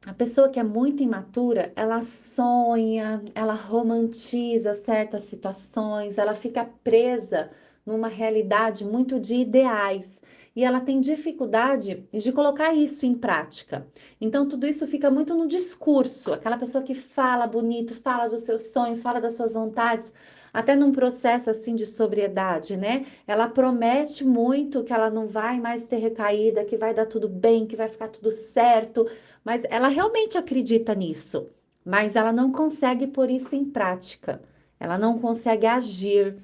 A 0.06 0.14
pessoa 0.14 0.48
que 0.48 0.58
é 0.58 0.62
muito 0.62 1.02
imatura, 1.02 1.72
ela 1.76 2.02
sonha, 2.02 3.22
ela 3.34 3.52
romantiza 3.52 4.72
certas 4.72 5.24
situações, 5.24 6.16
ela 6.16 6.34
fica 6.34 6.64
presa 6.82 7.50
numa 7.84 8.08
realidade 8.08 8.82
muito 8.82 9.20
de 9.20 9.36
ideais 9.36 10.22
e 10.56 10.64
ela 10.64 10.80
tem 10.80 11.02
dificuldade 11.02 12.08
de 12.12 12.32
colocar 12.32 12.72
isso 12.72 13.04
em 13.04 13.14
prática. 13.14 13.86
Então, 14.18 14.48
tudo 14.48 14.66
isso 14.66 14.86
fica 14.86 15.10
muito 15.10 15.34
no 15.34 15.46
discurso, 15.46 16.32
aquela 16.32 16.56
pessoa 16.56 16.82
que 16.82 16.94
fala 16.94 17.46
bonito, 17.46 17.94
fala 17.94 18.26
dos 18.26 18.42
seus 18.42 18.72
sonhos, 18.72 19.02
fala 19.02 19.20
das 19.20 19.34
suas 19.34 19.52
vontades, 19.52 20.14
até 20.52 20.74
num 20.74 20.92
processo 20.92 21.50
assim 21.50 21.74
de 21.74 21.86
sobriedade, 21.86 22.76
né? 22.76 23.06
Ela 23.26 23.48
promete 23.48 24.24
muito 24.24 24.82
que 24.82 24.92
ela 24.92 25.10
não 25.10 25.26
vai 25.26 25.60
mais 25.60 25.88
ter 25.88 25.96
recaída, 25.98 26.64
que 26.64 26.76
vai 26.76 26.92
dar 26.92 27.06
tudo 27.06 27.28
bem, 27.28 27.66
que 27.66 27.76
vai 27.76 27.88
ficar 27.88 28.08
tudo 28.08 28.30
certo, 28.32 29.06
mas 29.44 29.64
ela 29.70 29.88
realmente 29.88 30.36
acredita 30.36 30.94
nisso, 30.94 31.48
mas 31.84 32.16
ela 32.16 32.32
não 32.32 32.52
consegue 32.52 33.06
pôr 33.06 33.30
isso 33.30 33.54
em 33.54 33.64
prática. 33.64 34.42
Ela 34.78 34.98
não 34.98 35.18
consegue 35.18 35.66
agir, 35.66 36.36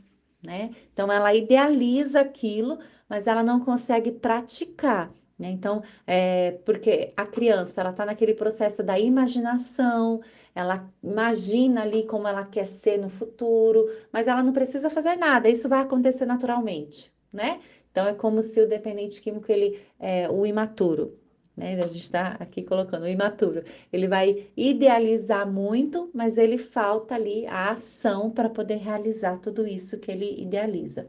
né? 0.42 0.70
Então 0.92 1.11
ela 1.11 1.35
idealiza 1.35 2.20
aquilo, 2.20 2.78
mas 3.09 3.26
ela 3.26 3.42
não 3.42 3.61
consegue 3.61 4.12
praticar. 4.12 5.12
Né? 5.38 5.50
Então, 5.50 5.82
é, 6.06 6.52
porque 6.64 7.12
a 7.16 7.26
criança 7.26 7.80
ela 7.80 7.90
está 7.90 8.06
naquele 8.06 8.35
processo 8.35 8.82
da 8.82 8.98
imaginação, 8.98 10.20
ela 10.54 10.90
imagina 11.02 11.82
ali 11.82 12.06
como 12.06 12.26
ela 12.26 12.44
quer 12.46 12.66
ser 12.66 12.98
no 12.98 13.11
futuro, 13.11 13.90
mas 14.11 14.26
ela 14.26 14.42
não 14.42 14.52
precisa 14.52 14.88
fazer 14.88 15.16
nada, 15.16 15.48
isso 15.48 15.68
vai 15.68 15.80
acontecer 15.80 16.24
naturalmente, 16.24 17.12
né? 17.30 17.61
Então 17.90 18.06
é 18.06 18.14
como 18.14 18.40
se 18.42 18.61
o 18.62 18.68
dependente 18.68 19.20
químico, 19.20 19.50
ele, 19.52 19.80
é, 19.98 20.28
o 20.30 20.46
imaturo, 20.46 21.18
né? 21.56 21.82
A 21.82 21.86
gente 21.86 22.00
está 22.00 22.36
aqui 22.38 22.62
colocando 22.62 23.04
o 23.04 23.08
imaturo. 23.08 23.64
Ele 23.92 24.06
vai 24.06 24.46
idealizar 24.56 25.50
muito, 25.50 26.10
mas 26.12 26.36
ele 26.36 26.58
falta 26.58 27.14
ali 27.14 27.46
a 27.46 27.70
ação 27.70 28.30
para 28.30 28.50
poder 28.50 28.76
realizar 28.76 29.38
tudo 29.38 29.66
isso 29.66 29.98
que 29.98 30.10
ele 30.10 30.40
idealiza. 30.40 31.08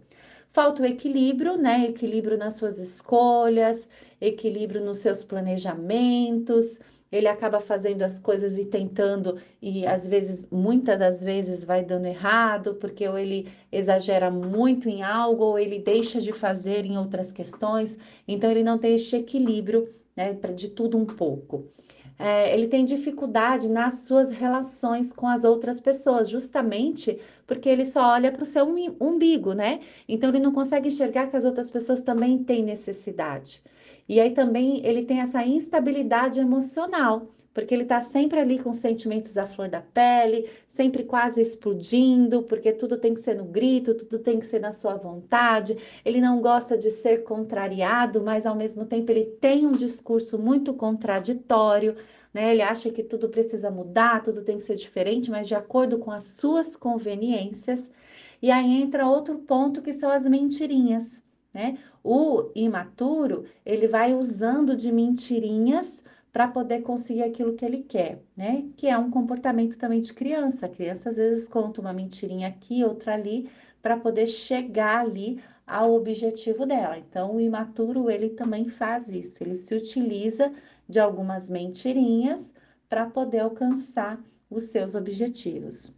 Falta 0.51 0.81
o 0.81 0.85
equilíbrio, 0.85 1.57
né? 1.57 1.85
Equilíbrio 1.85 2.37
nas 2.37 2.55
suas 2.55 2.79
escolhas, 2.79 3.87
equilíbrio 4.21 4.83
nos 4.83 4.99
seus 4.99 5.23
planejamentos. 5.23 6.79
Ele 7.11 7.27
acaba 7.27 7.59
fazendo 7.59 8.03
as 8.03 8.19
coisas 8.19 8.57
e 8.57 8.65
tentando, 8.65 9.39
e 9.61 9.85
às 9.85 10.07
vezes, 10.07 10.47
muitas 10.51 10.99
das 10.99 11.23
vezes, 11.23 11.63
vai 11.63 11.83
dando 11.83 12.05
errado, 12.05 12.75
porque 12.75 13.07
ou 13.07 13.17
ele 13.17 13.49
exagera 13.71 14.29
muito 14.29 14.89
em 14.89 15.03
algo, 15.03 15.43
ou 15.45 15.59
ele 15.59 15.79
deixa 15.79 16.19
de 16.19 16.33
fazer 16.33 16.85
em 16.85 16.97
outras 16.97 17.31
questões. 17.31 17.97
Então, 18.27 18.51
ele 18.51 18.63
não 18.63 18.77
tem 18.77 18.95
esse 18.95 19.15
equilíbrio 19.15 19.87
né, 20.17 20.33
de 20.55 20.69
tudo 20.69 20.97
um 20.97 21.05
pouco. 21.05 21.71
É, 22.19 22.51
ele 22.51 22.67
tem 22.67 22.83
dificuldade 22.83 23.69
nas 23.69 23.99
suas 23.99 24.31
relações 24.31 25.13
com 25.13 25.27
as 25.27 25.43
outras 25.43 25.79
pessoas, 25.79 26.27
justamente 26.27 27.19
porque 27.45 27.69
ele 27.69 27.85
só 27.85 28.13
olha 28.13 28.31
para 28.31 28.41
o 28.41 28.45
seu 28.45 28.65
umbigo, 28.99 29.53
né? 29.53 29.81
Então 30.09 30.29
ele 30.29 30.39
não 30.39 30.51
consegue 30.51 30.87
enxergar 30.87 31.27
que 31.27 31.37
as 31.37 31.45
outras 31.45 31.69
pessoas 31.69 32.01
também 32.01 32.43
têm 32.43 32.63
necessidade. 32.63 33.61
E 34.09 34.19
aí 34.19 34.31
também 34.31 34.83
ele 34.83 35.05
tem 35.05 35.19
essa 35.19 35.45
instabilidade 35.45 36.39
emocional 36.39 37.27
porque 37.57 37.73
ele 37.73 37.81
está 37.81 37.99
sempre 37.99 38.39
ali 38.39 38.59
com 38.59 38.71
sentimentos 38.71 39.35
à 39.35 39.47
flor 39.47 39.67
da 39.67 39.81
pele, 39.81 40.47
sempre 40.67 41.03
quase 41.03 41.41
explodindo, 41.41 42.43
porque 42.43 42.71
tudo 42.71 42.99
tem 42.99 43.15
que 43.15 43.19
ser 43.19 43.35
no 43.35 43.45
grito, 43.45 43.95
tudo 43.95 44.19
tem 44.19 44.39
que 44.39 44.45
ser 44.45 44.59
na 44.59 44.71
sua 44.71 44.93
vontade. 44.93 45.75
Ele 46.05 46.21
não 46.21 46.39
gosta 46.39 46.77
de 46.77 46.91
ser 46.91 47.23
contrariado, 47.23 48.21
mas 48.21 48.45
ao 48.45 48.55
mesmo 48.55 48.85
tempo 48.85 49.11
ele 49.11 49.25
tem 49.41 49.65
um 49.65 49.71
discurso 49.71 50.37
muito 50.37 50.71
contraditório. 50.71 51.95
Né? 52.31 52.51
Ele 52.51 52.61
acha 52.61 52.91
que 52.91 53.01
tudo 53.01 53.27
precisa 53.27 53.71
mudar, 53.71 54.21
tudo 54.21 54.43
tem 54.43 54.57
que 54.57 54.63
ser 54.63 54.75
diferente, 54.75 55.31
mas 55.31 55.47
de 55.47 55.55
acordo 55.55 55.97
com 55.97 56.11
as 56.11 56.25
suas 56.25 56.75
conveniências. 56.75 57.91
E 58.39 58.51
aí 58.51 58.83
entra 58.83 59.07
outro 59.07 59.39
ponto 59.39 59.81
que 59.81 59.93
são 59.93 60.11
as 60.11 60.27
mentirinhas. 60.27 61.23
Né? 61.51 61.79
O 62.03 62.51
imaturo 62.53 63.45
ele 63.65 63.87
vai 63.87 64.13
usando 64.13 64.75
de 64.75 64.91
mentirinhas 64.91 66.03
para 66.37 66.49
poder 66.49 66.83
conseguir 66.83 67.23
aquilo 67.23 67.55
que 67.55 67.65
ele 67.65 67.79
quer, 67.79 68.21
né? 68.35 68.69
Que 68.77 68.85
é 68.85 68.95
um 68.95 69.09
comportamento 69.09 69.75
também 69.75 69.99
de 69.99 70.13
criança. 70.13 70.67
A 70.67 70.69
criança 70.69 71.09
às 71.09 71.17
vezes 71.17 71.47
conta 71.47 71.81
uma 71.81 71.91
mentirinha 71.91 72.47
aqui, 72.47 72.83
outra 72.83 73.15
ali, 73.15 73.49
para 73.81 73.97
poder 73.97 74.27
chegar 74.27 74.99
ali 74.99 75.41
ao 75.65 75.95
objetivo 75.95 76.63
dela. 76.63 76.95
Então, 76.95 77.35
o 77.35 77.41
imaturo 77.41 78.07
ele 78.07 78.29
também 78.29 78.67
faz 78.67 79.09
isso. 79.09 79.43
Ele 79.43 79.55
se 79.55 79.73
utiliza 79.73 80.53
de 80.87 80.99
algumas 80.99 81.49
mentirinhas 81.49 82.53
para 82.87 83.07
poder 83.07 83.39
alcançar 83.39 84.23
os 84.47 84.65
seus 84.65 84.93
objetivos. 84.93 85.91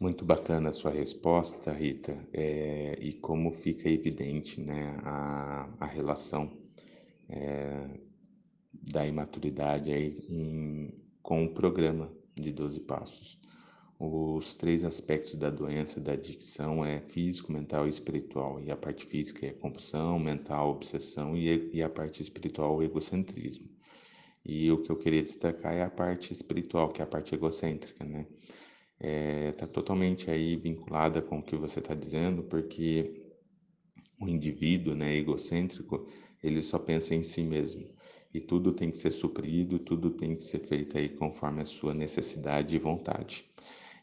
Muito 0.00 0.24
bacana 0.24 0.70
a 0.70 0.72
sua 0.72 0.90
resposta, 0.90 1.70
Rita, 1.70 2.16
é, 2.32 2.96
e 2.98 3.12
como 3.12 3.52
fica 3.52 3.90
evidente 3.90 4.58
né, 4.58 4.96
a, 5.02 5.68
a 5.80 5.84
relação 5.84 6.50
é, 7.28 8.03
da 8.90 9.06
imaturidade 9.06 9.92
aí 9.92 10.24
em, 10.28 10.94
com 11.22 11.44
o 11.44 11.50
programa 11.50 12.12
de 12.34 12.52
12 12.52 12.80
passos. 12.80 13.38
Os 13.98 14.54
três 14.54 14.84
aspectos 14.84 15.34
da 15.36 15.48
doença 15.48 16.00
da 16.00 16.12
adicção 16.12 16.84
é 16.84 17.00
físico, 17.00 17.52
mental 17.52 17.86
e 17.86 17.90
espiritual. 17.90 18.60
E 18.60 18.70
a 18.70 18.76
parte 18.76 19.06
física 19.06 19.46
é 19.46 19.52
compulsão, 19.52 20.18
mental, 20.18 20.70
obsessão 20.70 21.36
e, 21.36 21.70
e 21.72 21.82
a 21.82 21.88
parte 21.88 22.20
espiritual, 22.20 22.82
egocentrismo. 22.82 23.68
E 24.44 24.70
o 24.70 24.82
que 24.82 24.90
eu 24.90 24.96
queria 24.96 25.22
destacar 25.22 25.72
é 25.72 25.82
a 25.82 25.90
parte 25.90 26.32
espiritual, 26.32 26.88
que 26.88 27.00
é 27.00 27.04
a 27.04 27.08
parte 27.08 27.34
egocêntrica, 27.34 28.04
né? 28.04 28.26
Está 29.00 29.08
é, 29.08 29.52
tá 29.52 29.66
totalmente 29.66 30.30
aí 30.30 30.56
vinculada 30.56 31.22
com 31.22 31.38
o 31.38 31.42
que 31.42 31.56
você 31.56 31.78
está 31.78 31.94
dizendo, 31.94 32.42
porque 32.42 33.22
o 34.20 34.28
indivíduo, 34.28 34.94
né, 34.94 35.14
egocêntrico, 35.16 36.06
ele 36.42 36.62
só 36.62 36.78
pensa 36.78 37.14
em 37.14 37.22
si 37.22 37.42
mesmo 37.42 37.93
e 38.34 38.40
tudo 38.40 38.72
tem 38.72 38.90
que 38.90 38.98
ser 38.98 39.12
suprido, 39.12 39.78
tudo 39.78 40.10
tem 40.10 40.34
que 40.34 40.42
ser 40.44 40.58
feito 40.58 40.98
aí 40.98 41.08
conforme 41.08 41.62
a 41.62 41.64
sua 41.64 41.94
necessidade 41.94 42.74
e 42.74 42.78
vontade. 42.80 43.44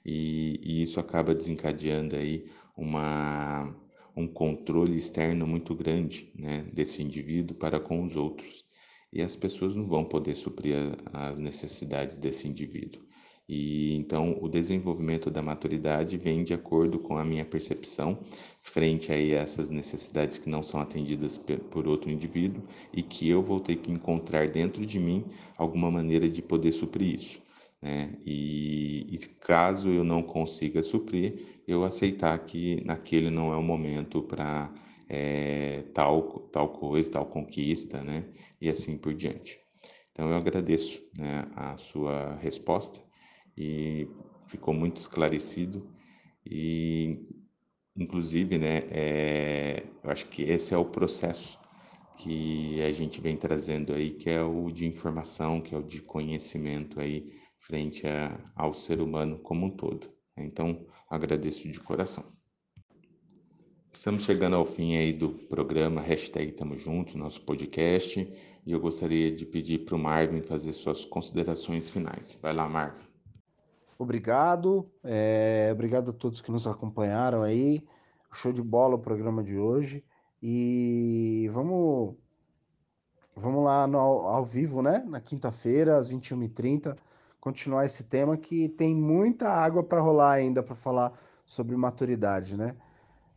E, 0.05 0.59
e 0.63 0.81
isso 0.81 0.99
acaba 0.99 1.35
desencadeando 1.35 2.15
aí 2.15 2.45
uma, 2.75 3.75
um 4.15 4.27
controle 4.27 4.97
externo 4.97 5.45
muito 5.45 5.75
grande 5.75 6.31
né, 6.33 6.65
desse 6.73 7.03
indivíduo 7.03 7.55
para 7.57 7.79
com 7.79 8.03
os 8.03 8.15
outros. 8.15 8.65
e 9.13 9.21
as 9.21 9.35
pessoas 9.35 9.75
não 9.75 9.85
vão 9.85 10.05
poder 10.05 10.35
suprir 10.35 10.77
as 11.13 11.37
necessidades 11.39 12.17
desse 12.17 12.47
indivíduo. 12.47 13.03
E 13.53 13.93
então 13.97 14.37
o 14.39 14.47
desenvolvimento 14.47 15.29
da 15.29 15.41
maturidade 15.41 16.15
vem 16.15 16.41
de 16.41 16.53
acordo 16.53 16.97
com 16.97 17.17
a 17.17 17.25
minha 17.25 17.43
percepção 17.43 18.19
frente 18.61 19.11
a 19.11 19.17
essas 19.17 19.69
necessidades 19.69 20.37
que 20.37 20.49
não 20.49 20.63
são 20.63 20.79
atendidas 20.79 21.37
por 21.69 21.85
outro 21.85 22.09
indivíduo 22.09 22.63
e 22.93 23.03
que 23.03 23.27
eu 23.27 23.43
vou 23.43 23.59
ter 23.59 23.75
que 23.75 23.91
encontrar 23.91 24.49
dentro 24.49 24.85
de 24.85 24.97
mim 24.97 25.25
alguma 25.57 25.91
maneira 25.91 26.29
de 26.29 26.41
poder 26.41 26.71
suprir 26.71 27.15
isso. 27.15 27.41
Né? 27.81 28.13
E, 28.25 29.05
e 29.13 29.17
caso 29.41 29.89
eu 29.89 30.05
não 30.05 30.23
consiga 30.23 30.81
suprir, 30.81 31.61
eu 31.67 31.83
aceitar 31.83 32.39
que 32.45 32.81
naquele 32.85 33.29
não 33.29 33.51
é 33.51 33.57
o 33.57 33.61
momento 33.61 34.21
para 34.21 34.73
é, 35.09 35.83
tal, 35.93 36.21
tal 36.53 36.69
coisa, 36.69 37.11
tal 37.11 37.25
conquista, 37.25 38.01
né? 38.01 38.23
E 38.61 38.69
assim 38.69 38.97
por 38.97 39.13
diante. 39.13 39.59
Então 40.13 40.29
eu 40.29 40.37
agradeço 40.37 41.01
né, 41.17 41.45
a 41.53 41.77
sua 41.77 42.35
resposta 42.35 43.10
e 43.57 44.07
ficou 44.45 44.73
muito 44.73 44.97
esclarecido 44.97 45.87
e 46.45 47.19
inclusive 47.95 48.57
né 48.57 48.83
é, 48.89 49.83
eu 50.03 50.09
acho 50.09 50.27
que 50.27 50.43
esse 50.43 50.73
é 50.73 50.77
o 50.77 50.85
processo 50.85 51.59
que 52.17 52.81
a 52.81 52.91
gente 52.91 53.21
vem 53.21 53.37
trazendo 53.37 53.93
aí 53.93 54.11
que 54.11 54.29
é 54.29 54.43
o 54.43 54.71
de 54.71 54.87
informação 54.87 55.61
que 55.61 55.75
é 55.75 55.77
o 55.77 55.83
de 55.83 56.01
conhecimento 56.01 56.99
aí 56.99 57.31
frente 57.59 58.07
a, 58.07 58.39
ao 58.55 58.73
ser 58.73 59.01
humano 59.01 59.39
como 59.39 59.65
um 59.67 59.69
todo 59.69 60.09
então 60.37 60.85
agradeço 61.09 61.69
de 61.69 61.79
coração 61.79 62.41
Estamos 63.93 64.23
chegando 64.23 64.55
ao 64.55 64.65
fim 64.65 64.95
aí 64.95 65.11
do 65.11 65.29
programa 65.29 65.99
Hashtag 65.99 66.53
Tamo 66.53 66.77
Junto, 66.77 67.17
nosso 67.17 67.41
podcast, 67.41 68.21
e 68.65 68.71
eu 68.71 68.79
gostaria 68.79 69.29
de 69.29 69.45
pedir 69.45 69.79
para 69.79 69.95
o 69.97 69.99
Marvin 69.99 70.41
fazer 70.41 70.71
suas 70.71 71.03
considerações 71.03 71.89
finais. 71.89 72.39
Vai 72.41 72.53
lá, 72.53 72.69
Marvin. 72.69 73.10
Obrigado, 74.01 74.91
é, 75.03 75.69
obrigado 75.71 76.09
a 76.09 76.13
todos 76.13 76.41
que 76.41 76.51
nos 76.51 76.65
acompanharam 76.65 77.43
aí. 77.43 77.87
Show 78.33 78.51
de 78.51 78.63
bola 78.63 78.95
o 78.95 78.99
programa 78.99 79.43
de 79.43 79.59
hoje. 79.59 80.03
E 80.41 81.47
vamos, 81.53 82.15
vamos 83.35 83.63
lá 83.63 83.85
no, 83.85 83.99
ao 83.99 84.43
vivo, 84.43 84.81
né? 84.81 85.05
Na 85.07 85.21
quinta-feira, 85.21 85.97
às 85.97 86.11
21h30, 86.11 86.97
continuar 87.39 87.85
esse 87.85 88.05
tema 88.05 88.35
que 88.37 88.69
tem 88.69 88.95
muita 88.95 89.49
água 89.49 89.83
para 89.83 90.01
rolar 90.01 90.31
ainda 90.31 90.63
para 90.63 90.73
falar 90.73 91.13
sobre 91.45 91.77
maturidade, 91.77 92.57
né? 92.57 92.75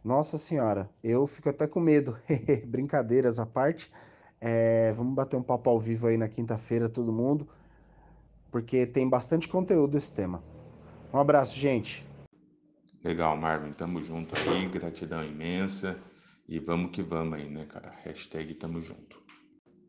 Nossa 0.03 0.39
senhora, 0.39 0.89
eu 1.03 1.27
fico 1.27 1.51
até 1.51 1.67
com 1.67 1.79
medo. 1.79 2.17
Brincadeiras 2.67 3.39
à 3.39 3.45
parte. 3.45 3.93
É, 4.41 4.95
vamos 4.95 5.13
bater 5.15 5.37
um 5.37 5.43
papo 5.43 5.69
ao 5.69 5.79
vivo 5.79 6.07
aí 6.07 6.17
na 6.17 6.27
quinta-feira, 6.27 6.89
todo 6.89 7.13
mundo, 7.13 7.47
porque 8.51 8.87
tem 8.87 9.07
bastante 9.07 9.47
conteúdo 9.47 9.99
esse 9.99 10.11
tema. 10.11 10.54
Um 11.15 11.21
abraço, 11.21 11.57
gente. 11.57 12.05
Legal, 13.05 13.37
Marvin. 13.37 13.71
Tamo 13.71 14.03
junto 14.03 14.35
aí. 14.37 14.67
Gratidão 14.67 15.25
imensa. 15.25 15.97
E 16.49 16.59
vamos 16.59 16.91
que 16.91 17.05
vamos 17.05 17.39
aí, 17.39 17.49
né, 17.49 17.67
cara? 17.67 17.95
Hashtag 18.03 18.53
tamo 18.55 18.81
junto. 18.81 19.23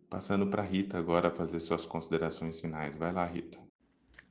Passando 0.07 0.45
para 0.45 0.61
Rita 0.61 0.99
agora 0.99 1.31
fazer 1.31 1.59
suas 1.59 1.87
considerações 1.87 2.61
finais. 2.61 2.95
Vai 2.95 3.11
lá, 3.11 3.25
Rita. 3.25 3.57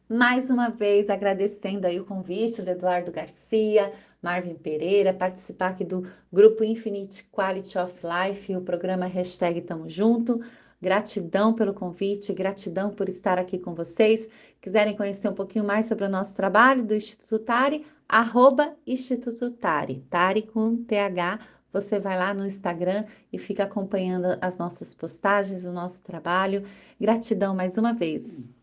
Mais 0.08 0.48
uma 0.50 0.68
vez 0.68 1.10
agradecendo 1.10 1.84
aí 1.84 1.98
o 1.98 2.04
convite 2.04 2.62
do 2.62 2.70
Eduardo 2.70 3.10
Garcia, 3.10 3.92
Marvin 4.22 4.54
Pereira, 4.54 5.12
participar 5.12 5.70
aqui 5.70 5.84
do 5.84 6.08
grupo 6.32 6.62
Infinite 6.62 7.28
Quality 7.32 7.76
of 7.76 7.94
Life, 8.06 8.54
o 8.54 8.60
programa 8.60 9.06
Hashtag 9.06 9.62
Tamo 9.62 9.90
Junto. 9.90 10.40
Gratidão 10.80 11.54
pelo 11.54 11.72
convite, 11.72 12.32
gratidão 12.32 12.90
por 12.90 13.08
estar 13.08 13.38
aqui 13.38 13.58
com 13.58 13.74
vocês. 13.74 14.28
Quiserem 14.60 14.96
conhecer 14.96 15.28
um 15.28 15.34
pouquinho 15.34 15.64
mais 15.64 15.86
sobre 15.86 16.04
o 16.04 16.08
nosso 16.08 16.34
trabalho 16.36 16.84
do 16.84 16.94
Instituto 16.94 17.38
Tari, 17.38 17.86
arroba 18.08 18.76
Instituto 18.86 19.50
Tari, 19.50 20.04
Tari 20.10 20.42
com 20.42 20.76
TH. 20.84 21.40
Você 21.72 21.98
vai 21.98 22.16
lá 22.16 22.32
no 22.32 22.46
Instagram 22.46 23.04
e 23.32 23.38
fica 23.38 23.64
acompanhando 23.64 24.38
as 24.40 24.58
nossas 24.58 24.94
postagens, 24.94 25.64
o 25.64 25.72
nosso 25.72 26.02
trabalho. 26.02 26.64
Gratidão 27.00 27.54
mais 27.54 27.76
uma 27.76 27.92
vez. 27.92 28.54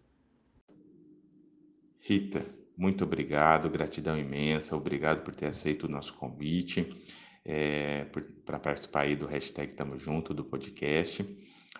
Rita, 1.99 2.45
muito 2.75 3.03
obrigado, 3.03 3.69
gratidão 3.69 4.17
imensa, 4.17 4.75
obrigado 4.75 5.21
por 5.21 5.35
ter 5.35 5.45
aceito 5.45 5.83
o 5.83 5.89
nosso 5.89 6.15
convite, 6.15 6.89
é, 7.45 8.05
para 8.45 8.57
participar 8.59 9.01
aí 9.01 9.15
do 9.15 9.27
hashtag 9.27 9.73
Tamo 9.75 9.97
Junto, 9.99 10.33
do 10.33 10.43
podcast. 10.43 11.23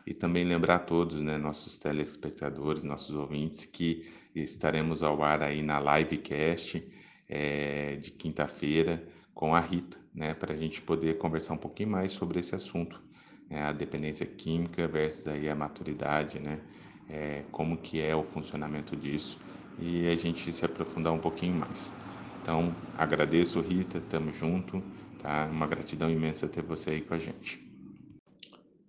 E 0.05 0.13
também 0.13 0.43
lembrar 0.43 0.75
a 0.75 0.79
todos, 0.79 1.21
né, 1.21 1.37
nossos 1.37 1.77
telespectadores, 1.77 2.83
nossos 2.83 3.15
ouvintes, 3.15 3.65
que 3.65 4.09
estaremos 4.35 5.03
ao 5.03 5.23
ar 5.23 5.41
aí 5.43 5.61
na 5.61 5.79
livecast 5.79 6.83
é, 7.29 7.95
de 7.97 8.11
quinta-feira 8.11 9.07
com 9.33 9.55
a 9.55 9.59
Rita, 9.59 9.97
né, 10.13 10.33
para 10.33 10.53
a 10.53 10.57
gente 10.57 10.81
poder 10.81 11.17
conversar 11.17 11.53
um 11.53 11.57
pouquinho 11.57 11.89
mais 11.89 12.11
sobre 12.11 12.39
esse 12.39 12.55
assunto, 12.55 13.01
né, 13.49 13.61
a 13.63 13.71
dependência 13.71 14.25
química 14.25 14.87
versus 14.87 15.27
aí 15.27 15.49
a 15.49 15.55
maturidade, 15.55 16.39
né, 16.39 16.61
é, 17.07 17.45
como 17.51 17.77
que 17.81 18.01
é 18.01 18.15
o 18.15 18.23
funcionamento 18.23 18.95
disso 18.95 19.45
e 19.77 20.07
a 20.07 20.15
gente 20.15 20.51
se 20.53 20.65
aprofundar 20.65 21.13
um 21.13 21.19
pouquinho 21.19 21.55
mais. 21.55 21.99
Então, 22.41 22.83
agradeço, 22.93 23.61
Rita, 23.61 24.01
tamo 24.01 24.31
junto, 24.31 24.81
tá? 25.17 25.47
Uma 25.47 25.67
gratidão 25.67 26.09
imensa 26.09 26.47
ter 26.49 26.63
você 26.63 26.91
aí 26.91 27.01
com 27.01 27.13
a 27.13 27.19
gente. 27.19 27.70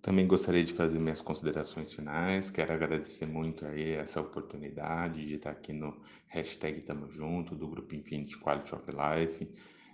Também 0.03 0.27
gostaria 0.27 0.65
de 0.65 0.73
fazer 0.73 0.99
minhas 0.99 1.21
considerações 1.21 1.93
finais. 1.93 2.49
Quero 2.49 2.73
agradecer 2.73 3.25
muito 3.25 3.65
aí 3.65 3.93
essa 3.93 4.19
oportunidade 4.19 5.25
de 5.25 5.35
estar 5.35 5.51
aqui 5.51 5.71
no 5.71 5.97
hashtag 6.27 6.81
Tamo 6.81 7.09
Junto, 7.09 7.55
do 7.55 7.69
Grupo 7.69 7.95
Infinity 7.95 8.37
Quality 8.37 8.75
of 8.75 8.83
Life. 8.91 9.47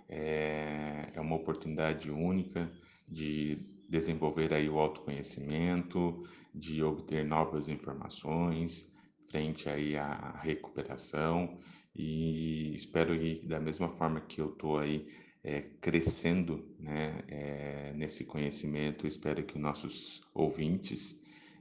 É, 0.08 1.12
é 1.14 1.20
uma 1.20 1.36
oportunidade 1.36 2.10
única 2.10 2.68
de 3.06 3.56
desenvolver 3.88 4.52
aí 4.52 4.68
o 4.68 4.80
autoconhecimento, 4.80 6.24
de 6.52 6.82
obter 6.82 7.24
novas 7.24 7.68
informações, 7.68 8.92
frente 9.28 9.68
aí 9.68 9.96
à 9.96 10.40
recuperação 10.42 11.56
e 11.94 12.74
espero 12.74 13.16
que 13.16 13.46
da 13.46 13.60
mesma 13.60 13.88
forma 13.90 14.20
que 14.20 14.40
eu 14.40 14.48
estou 14.48 14.76
aí 14.76 15.06
é, 15.42 15.62
crescendo 15.80 16.74
né, 16.78 17.22
é, 17.28 17.92
nesse 17.94 18.24
conhecimento, 18.24 19.06
espero 19.06 19.44
que 19.44 19.58
nossos 19.58 20.22
ouvintes 20.34 21.20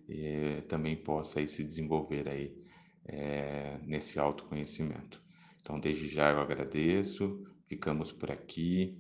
é, 0.10 0.62
também 0.62 0.96
possam 0.96 1.46
se 1.48 1.64
desenvolver 1.64 2.28
aí 2.28 2.54
nesse 3.88 4.20
autoconhecimento. 4.20 5.20
Então, 5.60 5.80
desde 5.80 6.08
já 6.08 6.30
eu 6.30 6.40
agradeço, 6.40 7.44
ficamos 7.66 8.12
por 8.12 8.30
aqui. 8.30 9.00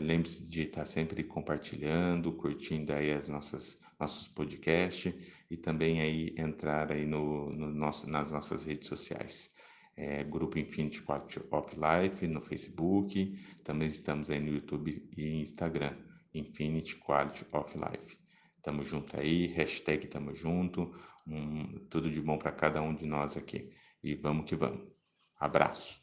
Lembre-se 0.00 0.50
de 0.50 0.62
estar 0.62 0.86
sempre 0.86 1.22
compartilhando, 1.22 2.32
curtindo 2.32 2.94
aí 2.94 3.12
as 3.12 3.28
nossas 3.28 3.78
nossos 4.00 4.26
podcasts 4.26 5.14
e 5.50 5.56
também 5.58 6.00
aí 6.00 6.34
entrar 6.38 6.90
aí 6.90 7.04
no, 7.04 7.50
no 7.52 7.70
nosso, 7.70 8.08
nas 8.08 8.32
nossas 8.32 8.64
redes 8.64 8.88
sociais 8.88 9.54
é, 10.00 10.24
grupo 10.24 10.58
Infinity 10.58 11.02
Quality 11.02 11.40
of 11.50 11.76
Life 11.76 12.26
no 12.26 12.40
Facebook, 12.40 13.38
também 13.62 13.88
estamos 13.88 14.30
aí 14.30 14.40
no 14.40 14.48
YouTube 14.48 15.06
e 15.14 15.42
Instagram, 15.42 15.94
Infinity 16.32 16.96
Quality 16.96 17.44
of 17.52 17.76
Life. 17.76 18.18
Tamo 18.62 18.82
junto 18.82 19.18
aí, 19.20 19.46
hashtag 19.46 20.06
tamo 20.08 20.34
junto, 20.34 20.94
um, 21.26 21.86
tudo 21.90 22.10
de 22.10 22.20
bom 22.20 22.38
para 22.38 22.50
cada 22.50 22.80
um 22.80 22.94
de 22.94 23.06
nós 23.06 23.36
aqui. 23.36 23.68
E 24.02 24.14
vamos 24.14 24.46
que 24.46 24.56
vamos. 24.56 24.88
Abraço. 25.38 26.00